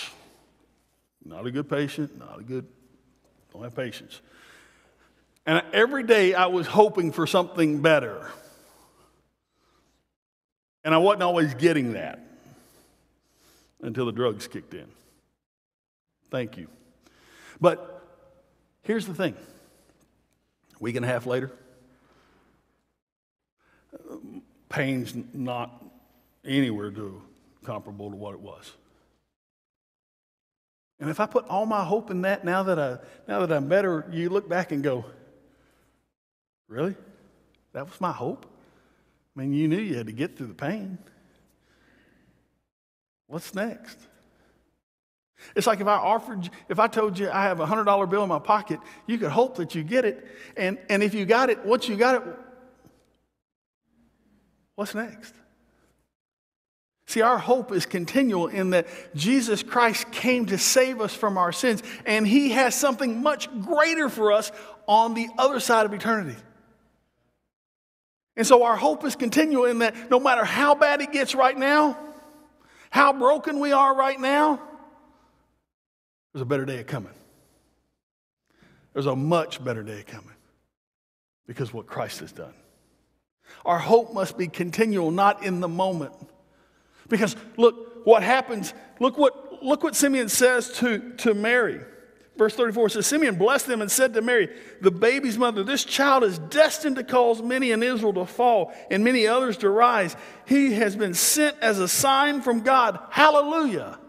Not 1.25 1.45
a 1.45 1.51
good 1.51 1.69
patient, 1.69 2.17
not 2.17 2.39
a 2.39 2.43
good, 2.43 2.67
don't 3.51 3.63
have 3.63 3.75
patience. 3.75 4.21
And 5.45 5.63
every 5.73 6.03
day 6.03 6.33
I 6.33 6.47
was 6.47 6.67
hoping 6.67 7.12
for 7.12 7.27
something 7.27 7.81
better. 7.81 8.29
And 10.83 10.93
I 10.93 10.97
wasn't 10.97 11.23
always 11.23 11.53
getting 11.53 11.93
that 11.93 12.19
until 13.81 14.05
the 14.05 14.12
drugs 14.12 14.47
kicked 14.47 14.73
in. 14.73 14.88
Thank 16.29 16.57
you. 16.57 16.67
But 17.62 18.05
here's 18.83 19.05
the 19.05 19.13
thing 19.13 19.36
a 19.36 20.83
week 20.83 20.95
and 20.95 21.05
a 21.05 21.07
half 21.07 21.25
later, 21.25 21.51
pain's 24.69 25.13
not 25.33 25.83
anywhere 26.43 26.91
to 26.91 27.21
comparable 27.63 28.09
to 28.09 28.15
what 28.15 28.33
it 28.33 28.39
was. 28.39 28.71
And 31.04 31.10
if 31.12 31.20
I 31.20 31.26
put 31.26 31.50
all 31.50 31.66
my 31.66 31.84
hope 31.84 32.12
in 32.12 32.22
that 32.22 32.46
now 32.46 32.63
that 32.63 32.80
I 32.80 32.98
now 33.28 33.46
that 33.46 33.54
I'm 33.54 33.68
better, 33.68 34.06
you 34.10 34.30
look 34.30 34.48
back 34.48 34.72
and 34.72 34.82
go, 34.82 35.04
Really? 36.70 36.96
That 37.74 37.89
was 37.89 38.00
my 38.00 38.13
hope? 38.13 38.46
I 39.36 39.42
mean, 39.42 39.52
you 39.52 39.68
knew 39.68 39.80
you 39.80 39.96
had 39.96 40.08
to 40.08 40.13
get 40.13 40.38
through 40.38 40.48
the 40.48 40.54
pain. 40.54 40.98
What's 43.28 43.54
next? 43.54 44.00
It's 45.58 45.68
like 45.68 45.82
if 45.82 45.88
I 45.88 45.96
offered, 45.96 46.50
if 46.70 46.80
I 46.80 46.88
told 46.88 47.20
you 47.20 47.30
I 47.30 47.44
have 47.44 47.60
a 47.60 47.66
hundred 47.66 47.84
dollar 47.84 48.08
bill 48.08 48.24
in 48.24 48.30
my 48.30 48.39
pocket, 48.39 48.80
you 49.06 49.18
could 49.18 49.32
hope 49.32 49.58
that 49.58 49.76
you 49.76 49.84
get 49.84 50.06
it, 50.06 50.26
and 50.56 50.78
and 50.88 51.04
if 51.04 51.13
you 51.13 51.26
got 51.26 51.50
it, 51.50 51.66
once 51.66 51.89
you 51.89 51.98
got 51.98 52.16
it, 52.16 52.24
what's 54.76 54.96
next? 54.96 55.36
See, 57.06 57.22
our 57.22 57.38
hope 57.38 57.72
is 57.72 57.86
continual 57.86 58.48
in 58.48 58.72
that 58.72 58.88
Jesus 59.13 59.62
Christ 59.62 60.12
came 60.12 60.46
to 60.48 60.58
save 60.58 61.02
us 61.02 61.13
from 61.13 61.38
our 61.38 61.52
sins, 61.52 61.84
and 62.06 62.26
He 62.28 62.52
has 62.52 62.76
something 62.76 63.22
much 63.22 63.50
greater 63.62 64.10
for 64.10 64.32
us 64.32 64.52
on 64.88 65.13
the 65.13 65.28
other 65.38 65.60
side 65.60 65.86
of 65.86 65.94
eternity. 65.94 66.39
And 68.36 68.48
so 68.48 68.63
our 68.63 68.76
hope 68.76 69.04
is 69.04 69.16
continual 69.16 69.66
in 69.66 69.80
that 69.80 70.10
no 70.10 70.20
matter 70.20 70.44
how 70.44 70.76
bad 70.76 71.02
it 71.02 71.12
gets 71.12 71.36
right 71.36 71.58
now, 71.58 71.98
how 72.89 73.13
broken 73.13 73.60
we 73.60 73.72
are 73.74 73.96
right 73.96 74.20
now, 74.20 74.62
there's 76.32 76.42
a 76.42 76.46
better 76.46 76.66
day 76.66 76.84
coming. 76.84 77.13
There's 78.94 79.06
a 79.06 79.16
much 79.16 79.63
better 79.63 79.84
day 79.84 80.04
coming 80.04 80.36
because 81.48 81.74
what 81.74 81.86
Christ 81.86 82.22
has 82.22 82.32
done. 82.32 82.54
Our 83.66 83.78
hope 83.78 84.13
must 84.13 84.38
be 84.38 84.48
continual, 84.48 85.12
not 85.12 85.44
in 85.44 85.60
the 85.60 85.68
moment. 85.68 86.13
Because 87.13 87.36
look 87.58 88.06
what 88.08 88.23
happens, 88.23 88.73
look 88.99 89.19
what, 89.19 89.63
look 89.63 89.84
what 89.84 89.95
Simeon 89.95 90.30
says 90.30 90.71
to, 90.80 91.13
to 91.17 91.36
Mary. 91.36 91.80
Verse 92.36 92.56
34 92.56 92.89
says, 92.89 93.06
Simeon 93.06 93.36
blessed 93.36 93.67
them 93.67 93.84
and 93.84 93.91
said 93.91 94.15
to 94.15 94.21
Mary, 94.23 94.49
the 94.82 94.89
baby's 94.89 95.38
mother, 95.38 95.63
This 95.63 95.86
child 95.86 96.23
is 96.23 96.39
destined 96.39 96.95
to 96.95 97.04
cause 97.04 97.43
many 97.43 97.69
in 97.71 97.84
Israel 97.84 98.13
to 98.13 98.26
fall 98.26 98.73
and 98.89 99.04
many 99.04 99.28
others 99.28 99.58
to 99.58 99.69
rise. 99.69 100.15
He 100.47 100.73
has 100.73 100.95
been 100.95 101.13
sent 101.13 101.56
as 101.60 101.78
a 101.78 101.88
sign 101.88 102.41
from 102.41 102.62
God. 102.62 102.97
Hallelujah. 103.12 103.99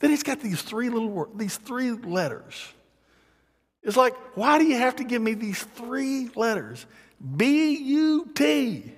Then 0.00 0.10
he's 0.10 0.24
got 0.24 0.40
these 0.40 0.60
three 0.60 0.90
little 0.90 1.08
words, 1.08 1.30
these 1.36 1.56
three 1.56 1.92
letters. 1.92 2.66
It's 3.84 3.96
like, 3.96 4.14
why 4.36 4.58
do 4.58 4.64
you 4.64 4.76
have 4.76 4.96
to 4.96 5.04
give 5.04 5.22
me 5.22 5.34
these 5.34 5.62
three 5.62 6.30
letters? 6.34 6.84
B 7.36 7.76
U 7.76 8.28
T. 8.34 8.92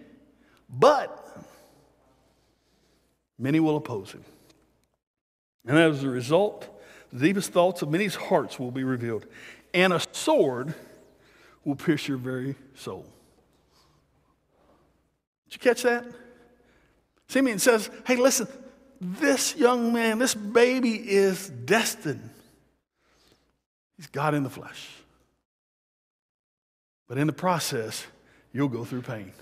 But 0.70 1.19
many 3.40 3.59
will 3.59 3.76
oppose 3.76 4.12
him. 4.12 4.24
And 5.66 5.79
as 5.79 6.05
a 6.05 6.09
result, 6.09 6.68
the 7.12 7.26
deepest 7.26 7.53
thoughts 7.53 7.83
of 7.83 7.90
many's 7.90 8.14
hearts 8.14 8.59
will 8.59 8.70
be 8.70 8.85
revealed, 8.85 9.26
and 9.74 9.92
a 9.92 10.00
sword 10.12 10.74
will 11.64 11.74
pierce 11.74 12.07
your 12.07 12.18
very 12.18 12.55
soul. 12.74 13.07
Did 15.48 15.55
you 15.55 15.59
catch 15.59 15.83
that? 15.83 16.05
Simeon 17.29 17.59
says, 17.59 17.90
Hey, 18.07 18.16
listen, 18.16 18.46
this 19.00 19.57
young 19.57 19.92
man, 19.92 20.18
this 20.18 20.35
baby 20.35 20.94
is 20.94 21.48
destined. 21.48 22.31
He's 23.96 24.07
God 24.07 24.35
in 24.35 24.42
the 24.42 24.50
flesh. 24.50 24.88
But 27.09 27.18
in 27.18 27.26
the 27.26 27.33
process, 27.33 28.07
you'll 28.53 28.68
go 28.68 28.85
through 28.85 29.03
pain. 29.03 29.33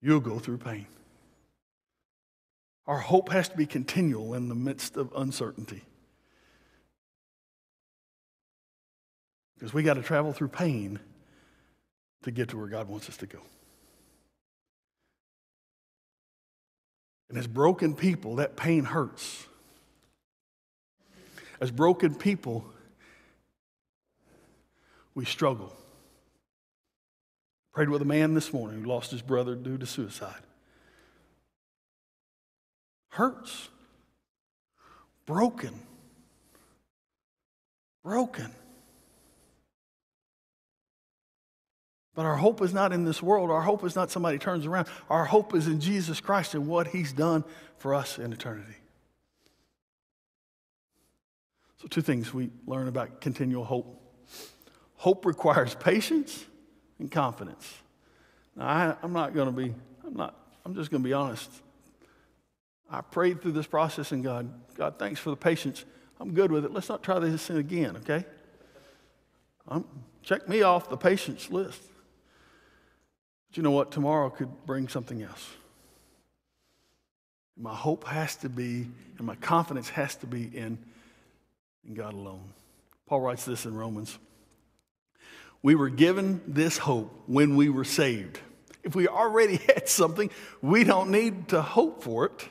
You'll 0.00 0.20
go 0.20 0.38
through 0.38 0.58
pain. 0.58 0.86
Our 2.86 2.98
hope 2.98 3.30
has 3.30 3.48
to 3.48 3.56
be 3.56 3.66
continual 3.66 4.34
in 4.34 4.48
the 4.48 4.54
midst 4.54 4.96
of 4.96 5.12
uncertainty. 5.16 5.82
Because 9.54 9.72
we 9.72 9.82
got 9.82 9.94
to 9.94 10.02
travel 10.02 10.32
through 10.32 10.48
pain 10.48 10.98
to 12.24 12.30
get 12.30 12.50
to 12.50 12.58
where 12.58 12.66
God 12.66 12.88
wants 12.88 13.08
us 13.08 13.16
to 13.18 13.26
go. 13.26 13.38
And 17.30 17.38
as 17.38 17.46
broken 17.46 17.94
people, 17.94 18.36
that 18.36 18.56
pain 18.56 18.84
hurts. 18.84 19.46
As 21.60 21.70
broken 21.70 22.14
people, 22.14 22.66
we 25.14 25.24
struggle. 25.24 25.74
Prayed 27.72 27.88
with 27.88 28.02
a 28.02 28.06
man 28.06 28.34
this 28.34 28.52
morning 28.52 28.82
who 28.82 28.88
lost 28.88 29.10
his 29.10 29.22
brother 29.22 29.54
due 29.54 29.78
to 29.78 29.86
suicide 29.86 30.42
hurts, 33.14 33.68
broken, 35.24 35.72
broken. 38.02 38.50
But 42.14 42.26
our 42.26 42.36
hope 42.36 42.60
is 42.62 42.74
not 42.74 42.92
in 42.92 43.04
this 43.04 43.22
world. 43.22 43.50
Our 43.50 43.60
hope 43.60 43.84
is 43.84 43.96
not 43.96 44.10
somebody 44.10 44.38
turns 44.38 44.66
around. 44.66 44.88
Our 45.10 45.24
hope 45.24 45.54
is 45.54 45.66
in 45.66 45.80
Jesus 45.80 46.20
Christ 46.20 46.54
and 46.54 46.66
what 46.66 46.88
he's 46.88 47.12
done 47.12 47.44
for 47.78 47.94
us 47.94 48.18
in 48.18 48.32
eternity. 48.32 48.76
So, 51.82 51.88
two 51.88 52.02
things 52.02 52.32
we 52.32 52.50
learn 52.66 52.88
about 52.88 53.20
continual 53.20 53.64
hope. 53.64 54.00
Hope 54.96 55.26
requires 55.26 55.74
patience 55.74 56.44
and 56.98 57.10
confidence. 57.10 57.72
Now, 58.56 58.66
I, 58.66 58.96
I'm 59.02 59.12
not 59.12 59.34
going 59.34 59.46
to 59.46 59.52
be, 59.52 59.74
I'm 60.04 60.14
not, 60.14 60.36
I'm 60.64 60.74
just 60.74 60.90
going 60.90 61.02
to 61.02 61.08
be 61.08 61.12
honest. 61.12 61.50
I 62.94 63.00
prayed 63.00 63.42
through 63.42 63.52
this 63.52 63.66
process 63.66 64.12
and 64.12 64.22
God, 64.22 64.48
God, 64.76 64.98
thanks 64.98 65.18
for 65.18 65.30
the 65.30 65.36
patience. 65.36 65.84
I'm 66.20 66.32
good 66.32 66.52
with 66.52 66.64
it. 66.64 66.72
Let's 66.72 66.88
not 66.88 67.02
try 67.02 67.18
this 67.18 67.50
again, 67.50 67.96
okay? 67.98 68.24
Um, 69.66 69.84
check 70.22 70.48
me 70.48 70.62
off 70.62 70.88
the 70.88 70.96
patience 70.96 71.50
list. 71.50 71.82
But 73.48 73.56
you 73.56 73.62
know 73.64 73.72
what? 73.72 73.90
Tomorrow 73.90 74.30
could 74.30 74.64
bring 74.64 74.88
something 74.88 75.22
else. 75.22 75.48
My 77.56 77.74
hope 77.74 78.04
has 78.04 78.36
to 78.36 78.48
be, 78.48 78.86
and 79.18 79.26
my 79.26 79.36
confidence 79.36 79.88
has 79.90 80.14
to 80.16 80.26
be 80.26 80.44
in, 80.44 80.78
in 81.86 81.94
God 81.94 82.14
alone. 82.14 82.44
Paul 83.06 83.22
writes 83.22 83.44
this 83.44 83.66
in 83.66 83.74
Romans. 83.74 84.16
We 85.62 85.74
were 85.74 85.88
given 85.88 86.42
this 86.46 86.78
hope 86.78 87.12
when 87.26 87.56
we 87.56 87.70
were 87.70 87.84
saved. 87.84 88.38
If 88.84 88.94
we 88.94 89.08
already 89.08 89.56
had 89.74 89.88
something, 89.88 90.30
we 90.62 90.84
don't 90.84 91.10
need 91.10 91.48
to 91.48 91.60
hope 91.60 92.02
for 92.02 92.26
it, 92.26 92.48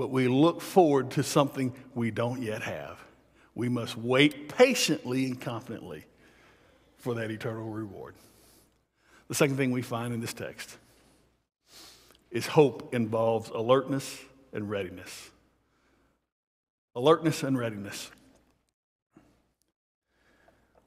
but 0.00 0.08
we 0.08 0.28
look 0.28 0.62
forward 0.62 1.10
to 1.10 1.22
something 1.22 1.74
we 1.94 2.10
don't 2.10 2.40
yet 2.40 2.62
have. 2.62 2.98
We 3.54 3.68
must 3.68 3.98
wait 3.98 4.48
patiently 4.48 5.26
and 5.26 5.38
confidently 5.38 6.06
for 6.96 7.16
that 7.16 7.30
eternal 7.30 7.68
reward. 7.68 8.14
The 9.28 9.34
second 9.34 9.58
thing 9.58 9.72
we 9.72 9.82
find 9.82 10.14
in 10.14 10.22
this 10.22 10.32
text 10.32 10.78
is 12.30 12.46
hope 12.46 12.94
involves 12.94 13.50
alertness 13.50 14.18
and 14.54 14.70
readiness. 14.70 15.28
Alertness 16.96 17.42
and 17.42 17.58
readiness. 17.58 18.10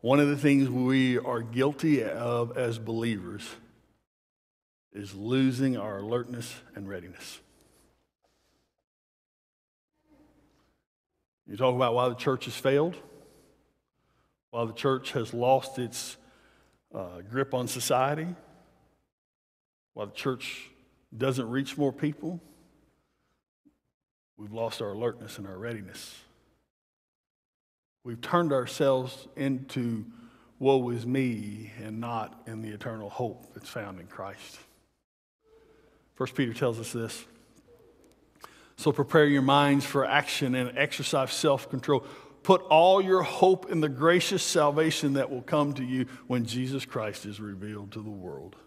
One 0.02 0.20
of 0.20 0.28
the 0.28 0.38
things 0.38 0.72
we 0.72 1.20
are 1.20 1.44
guilty 1.44 2.04
of 2.04 2.58
as 2.58 2.80
believers 2.80 3.48
is 4.92 5.14
losing 5.14 5.78
our 5.78 6.00
alertness 6.00 6.56
and 6.74 6.90
readiness. 6.90 7.42
You 11.48 11.58
talk 11.58 11.76
about 11.76 11.94
why 11.94 12.10
the 12.10 12.16
church 12.16 12.46
has 12.46 12.56
failed, 12.56 12.96
why 14.52 14.66
the 14.66 14.74
church 14.74 15.12
has 15.12 15.34
lost 15.34 15.78
its 15.78 16.18
uh, 16.94 17.22
grip 17.30 17.54
on 17.54 17.68
society, 17.68 18.28
why 19.94 20.06
the 20.06 20.12
church 20.12 20.70
doesn't 21.16 21.50
reach 21.50 21.78
more 21.78 21.92
people. 21.92 22.40
We've 24.38 24.54
lost 24.54 24.82
our 24.82 24.90
alertness 24.90 25.38
and 25.38 25.48
our 25.48 25.58
readiness. 25.58 26.16
We've 28.04 28.22
turned 28.22 28.52
ourselves 28.52 29.28
into 29.36 30.06
woe 30.60 30.90
is 30.90 31.06
me 31.06 31.72
and 31.82 32.00
not 32.00 32.42
in 32.48 32.62
the 32.62 32.70
eternal 32.70 33.10
hope 33.10 33.54
that's 33.54 33.70
found 33.70 34.00
in 34.00 34.08
Christ. 34.08 34.60
First 36.16 36.36
Peter 36.36 36.54
tells 36.54 36.80
us 36.80 36.94
this. 36.94 37.26
So 38.78 38.92
prepare 38.92 39.26
your 39.26 39.42
minds 39.42 39.86
for 39.86 40.06
action 40.06 40.56
and 40.56 40.78
exercise 40.78 41.32
self 41.32 41.70
control. 41.70 42.06
Put 42.44 42.62
all 42.64 43.02
your 43.02 43.24
hope 43.24 43.72
in 43.72 43.80
the 43.80 43.88
gracious 43.88 44.44
salvation 44.44 45.14
that 45.14 45.30
will 45.30 45.42
come 45.42 45.74
to 45.76 45.84
you 45.84 46.08
when 46.28 46.46
Jesus 46.46 46.84
Christ 46.84 47.26
is 47.26 47.40
revealed 47.40 47.94
to 47.94 48.02
the 48.02 48.10
world. 48.10 48.58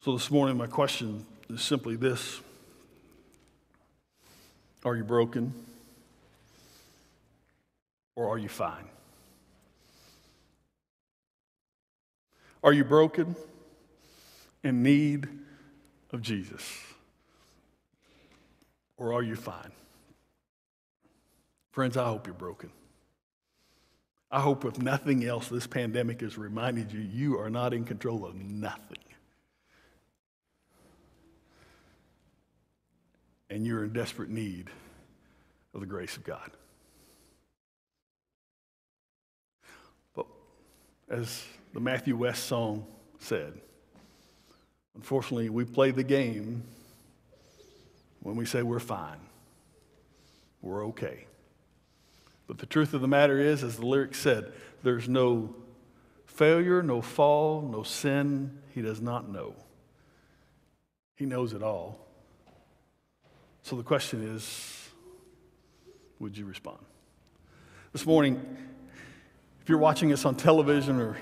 So, 0.00 0.12
this 0.12 0.30
morning, 0.30 0.56
my 0.56 0.68
question 0.68 1.26
is 1.50 1.62
simply 1.62 1.96
this 1.96 2.40
Are 4.84 4.96
you 4.96 5.04
broken? 5.04 5.52
Or 8.14 8.30
are 8.30 8.38
you 8.38 8.48
fine? 8.48 8.84
Are 12.62 12.72
you 12.72 12.84
broken? 12.84 13.36
In 14.62 14.82
need 14.82 15.28
of 16.12 16.22
Jesus? 16.22 16.62
Or 18.96 19.12
are 19.12 19.22
you 19.22 19.36
fine? 19.36 19.72
Friends, 21.72 21.96
I 21.96 22.04
hope 22.04 22.26
you're 22.26 22.34
broken. 22.34 22.70
I 24.30 24.40
hope, 24.40 24.64
if 24.64 24.78
nothing 24.78 25.24
else, 25.24 25.48
this 25.48 25.66
pandemic 25.66 26.20
has 26.20 26.36
reminded 26.36 26.92
you 26.92 27.00
you 27.00 27.38
are 27.38 27.50
not 27.50 27.72
in 27.72 27.84
control 27.84 28.26
of 28.26 28.34
nothing. 28.34 28.98
And 33.50 33.64
you're 33.66 33.84
in 33.84 33.92
desperate 33.92 34.30
need 34.30 34.68
of 35.74 35.80
the 35.80 35.86
grace 35.86 36.16
of 36.16 36.24
God. 36.24 36.50
But 40.14 40.26
as 41.08 41.44
the 41.72 41.80
Matthew 41.80 42.16
West 42.16 42.46
song 42.46 42.86
said, 43.20 43.52
unfortunately, 44.96 45.48
we 45.48 45.64
play 45.64 45.90
the 45.90 46.02
game 46.02 46.64
when 48.20 48.34
we 48.34 48.44
say 48.44 48.62
we're 48.62 48.80
fine, 48.80 49.20
we're 50.60 50.86
okay. 50.86 51.26
But 52.48 52.58
the 52.58 52.66
truth 52.66 52.94
of 52.94 53.00
the 53.00 53.08
matter 53.08 53.38
is, 53.38 53.62
as 53.62 53.76
the 53.76 53.86
lyric 53.86 54.14
said, 54.14 54.52
there's 54.82 55.08
no 55.08 55.54
failure, 56.24 56.82
no 56.82 57.00
fall, 57.00 57.62
no 57.62 57.82
sin 57.82 58.58
he 58.74 58.82
does 58.82 59.00
not 59.00 59.28
know. 59.28 59.54
He 61.16 61.24
knows 61.24 61.52
it 61.52 61.62
all. 61.62 61.98
So 63.62 63.76
the 63.76 63.82
question 63.82 64.22
is 64.22 64.90
would 66.18 66.36
you 66.36 66.46
respond? 66.46 66.78
This 67.92 68.06
morning, 68.06 68.40
if 69.60 69.68
you're 69.68 69.78
watching 69.78 70.12
us 70.12 70.24
on 70.24 70.34
television 70.34 71.00
or, 71.00 71.16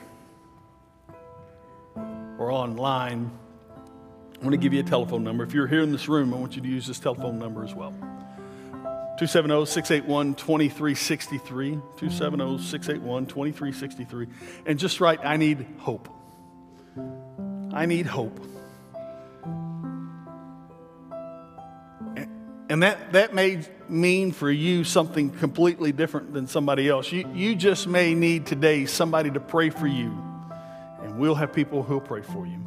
or 2.39 2.51
online, 2.51 3.31
I 4.41 4.45
want 4.45 4.53
to 4.53 4.59
give 4.59 4.73
you 4.75 4.81
a 4.81 4.85
telephone 4.85 5.25
number. 5.25 5.45
If 5.45 5.55
you're 5.55 5.67
here 5.67 5.83
in 5.83 5.93
this 5.93 6.09
room, 6.09 6.35
I 6.35 6.37
want 6.37 6.57
you 6.57 6.63
to 6.63 6.69
use 6.69 6.87
this 6.87 6.99
telephone 6.99 7.39
number 7.39 7.65
as 7.65 7.75
well. 7.75 7.93
270 9.17 9.67
681 9.67 10.35
2363. 10.35 11.71
270 11.71 12.59
681 12.59 13.27
2363. 13.27 14.27
And 14.67 14.79
just 14.79 15.01
write, 15.01 15.25
I 15.25 15.37
need 15.37 15.67
hope. 15.79 16.09
I 17.73 17.87
need 17.87 18.07
hope. 18.07 18.39
And 22.69 22.83
that, 22.83 23.13
that 23.13 23.35
may 23.35 23.61
mean 23.89 24.33
for 24.33 24.51
you 24.51 24.83
something 24.83 25.31
completely 25.31 25.93
different 25.93 26.33
than 26.33 26.47
somebody 26.47 26.89
else. 26.89 27.13
You, 27.13 27.31
you 27.33 27.55
just 27.55 27.87
may 27.87 28.15
need 28.15 28.47
today 28.47 28.87
somebody 28.87 29.31
to 29.31 29.41
pray 29.41 29.71
for 29.71 29.87
you. 29.87 30.19
And 31.03 31.19
we'll 31.19 31.35
have 31.37 31.53
people 31.53 31.83
who'll 31.83 32.01
pray 32.01 32.23
for 32.23 32.47
you. 32.47 32.59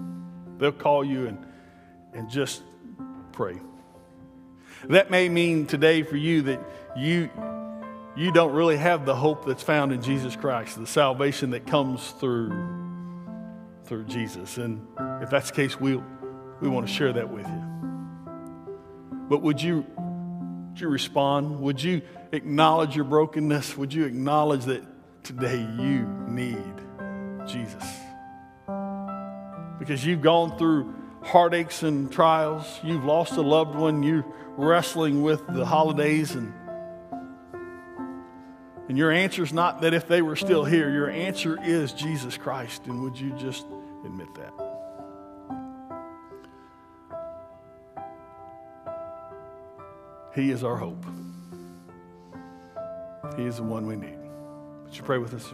They'll 0.59 0.71
call 0.71 1.03
you 1.03 1.27
and 1.27 1.45
and 2.13 2.29
just 2.29 2.63
pray. 3.31 3.57
That 4.89 5.11
may 5.11 5.27
mean 5.27 5.65
today 5.65 6.03
for 6.03 6.17
you 6.17 6.43
that 6.43 6.59
you, 6.95 7.29
you 8.15 8.31
don't 8.31 8.53
really 8.53 8.77
have 8.77 9.05
the 9.05 9.15
hope 9.15 9.45
that's 9.45 9.63
found 9.63 9.91
in 9.91 10.01
Jesus 10.01 10.35
Christ, 10.35 10.79
the 10.79 10.87
salvation 10.87 11.51
that 11.51 11.67
comes 11.67 12.11
through, 12.11 12.51
through 13.85 14.05
Jesus. 14.05 14.57
And 14.57 14.85
if 15.21 15.29
that's 15.29 15.49
the 15.49 15.55
case, 15.55 15.79
we, 15.79 16.01
we 16.61 16.69
want 16.69 16.87
to 16.87 16.93
share 16.93 17.13
that 17.13 17.29
with 17.29 17.47
you. 17.47 17.63
But 19.29 19.41
would 19.41 19.61
you, 19.61 19.85
would 19.97 20.79
you 20.79 20.87
respond? 20.87 21.59
Would 21.61 21.81
you 21.83 22.01
acknowledge 22.31 22.95
your 22.95 23.05
brokenness? 23.05 23.75
Would 23.77 23.93
you 23.93 24.05
acknowledge 24.05 24.65
that 24.65 24.83
today 25.23 25.59
you 25.59 26.07
need 26.27 26.73
Jesus? 27.45 27.83
Because 29.79 30.05
you've 30.05 30.21
gone 30.21 30.57
through 30.57 30.93
heartaches 31.27 31.83
and 31.83 32.11
trials. 32.11 32.79
You've 32.83 33.03
lost 33.03 33.33
a 33.33 33.41
loved 33.41 33.75
one. 33.75 34.01
You're 34.01 34.25
wrestling 34.55 35.21
with 35.21 35.45
the 35.47 35.65
holidays. 35.65 36.33
And, 36.33 36.53
and 38.87 38.97
your 38.97 39.11
answer 39.11 39.43
is 39.43 39.53
not 39.53 39.81
that 39.81 39.93
if 39.93 40.07
they 40.07 40.21
were 40.21 40.35
still 40.35 40.63
here, 40.63 40.89
your 40.89 41.09
answer 41.09 41.59
is 41.61 41.91
Jesus 41.91 42.37
Christ. 42.37 42.87
And 42.87 43.03
would 43.03 43.19
you 43.19 43.31
just 43.33 43.65
admit 44.05 44.33
that? 44.35 44.53
He 50.33 50.51
is 50.51 50.63
our 50.63 50.77
hope. 50.77 51.03
He 53.35 53.43
is 53.45 53.57
the 53.57 53.63
one 53.63 53.87
we 53.87 53.95
need. 53.95 54.17
Would 54.85 54.95
you 54.95 55.03
pray 55.03 55.17
with 55.17 55.33
us? 55.33 55.51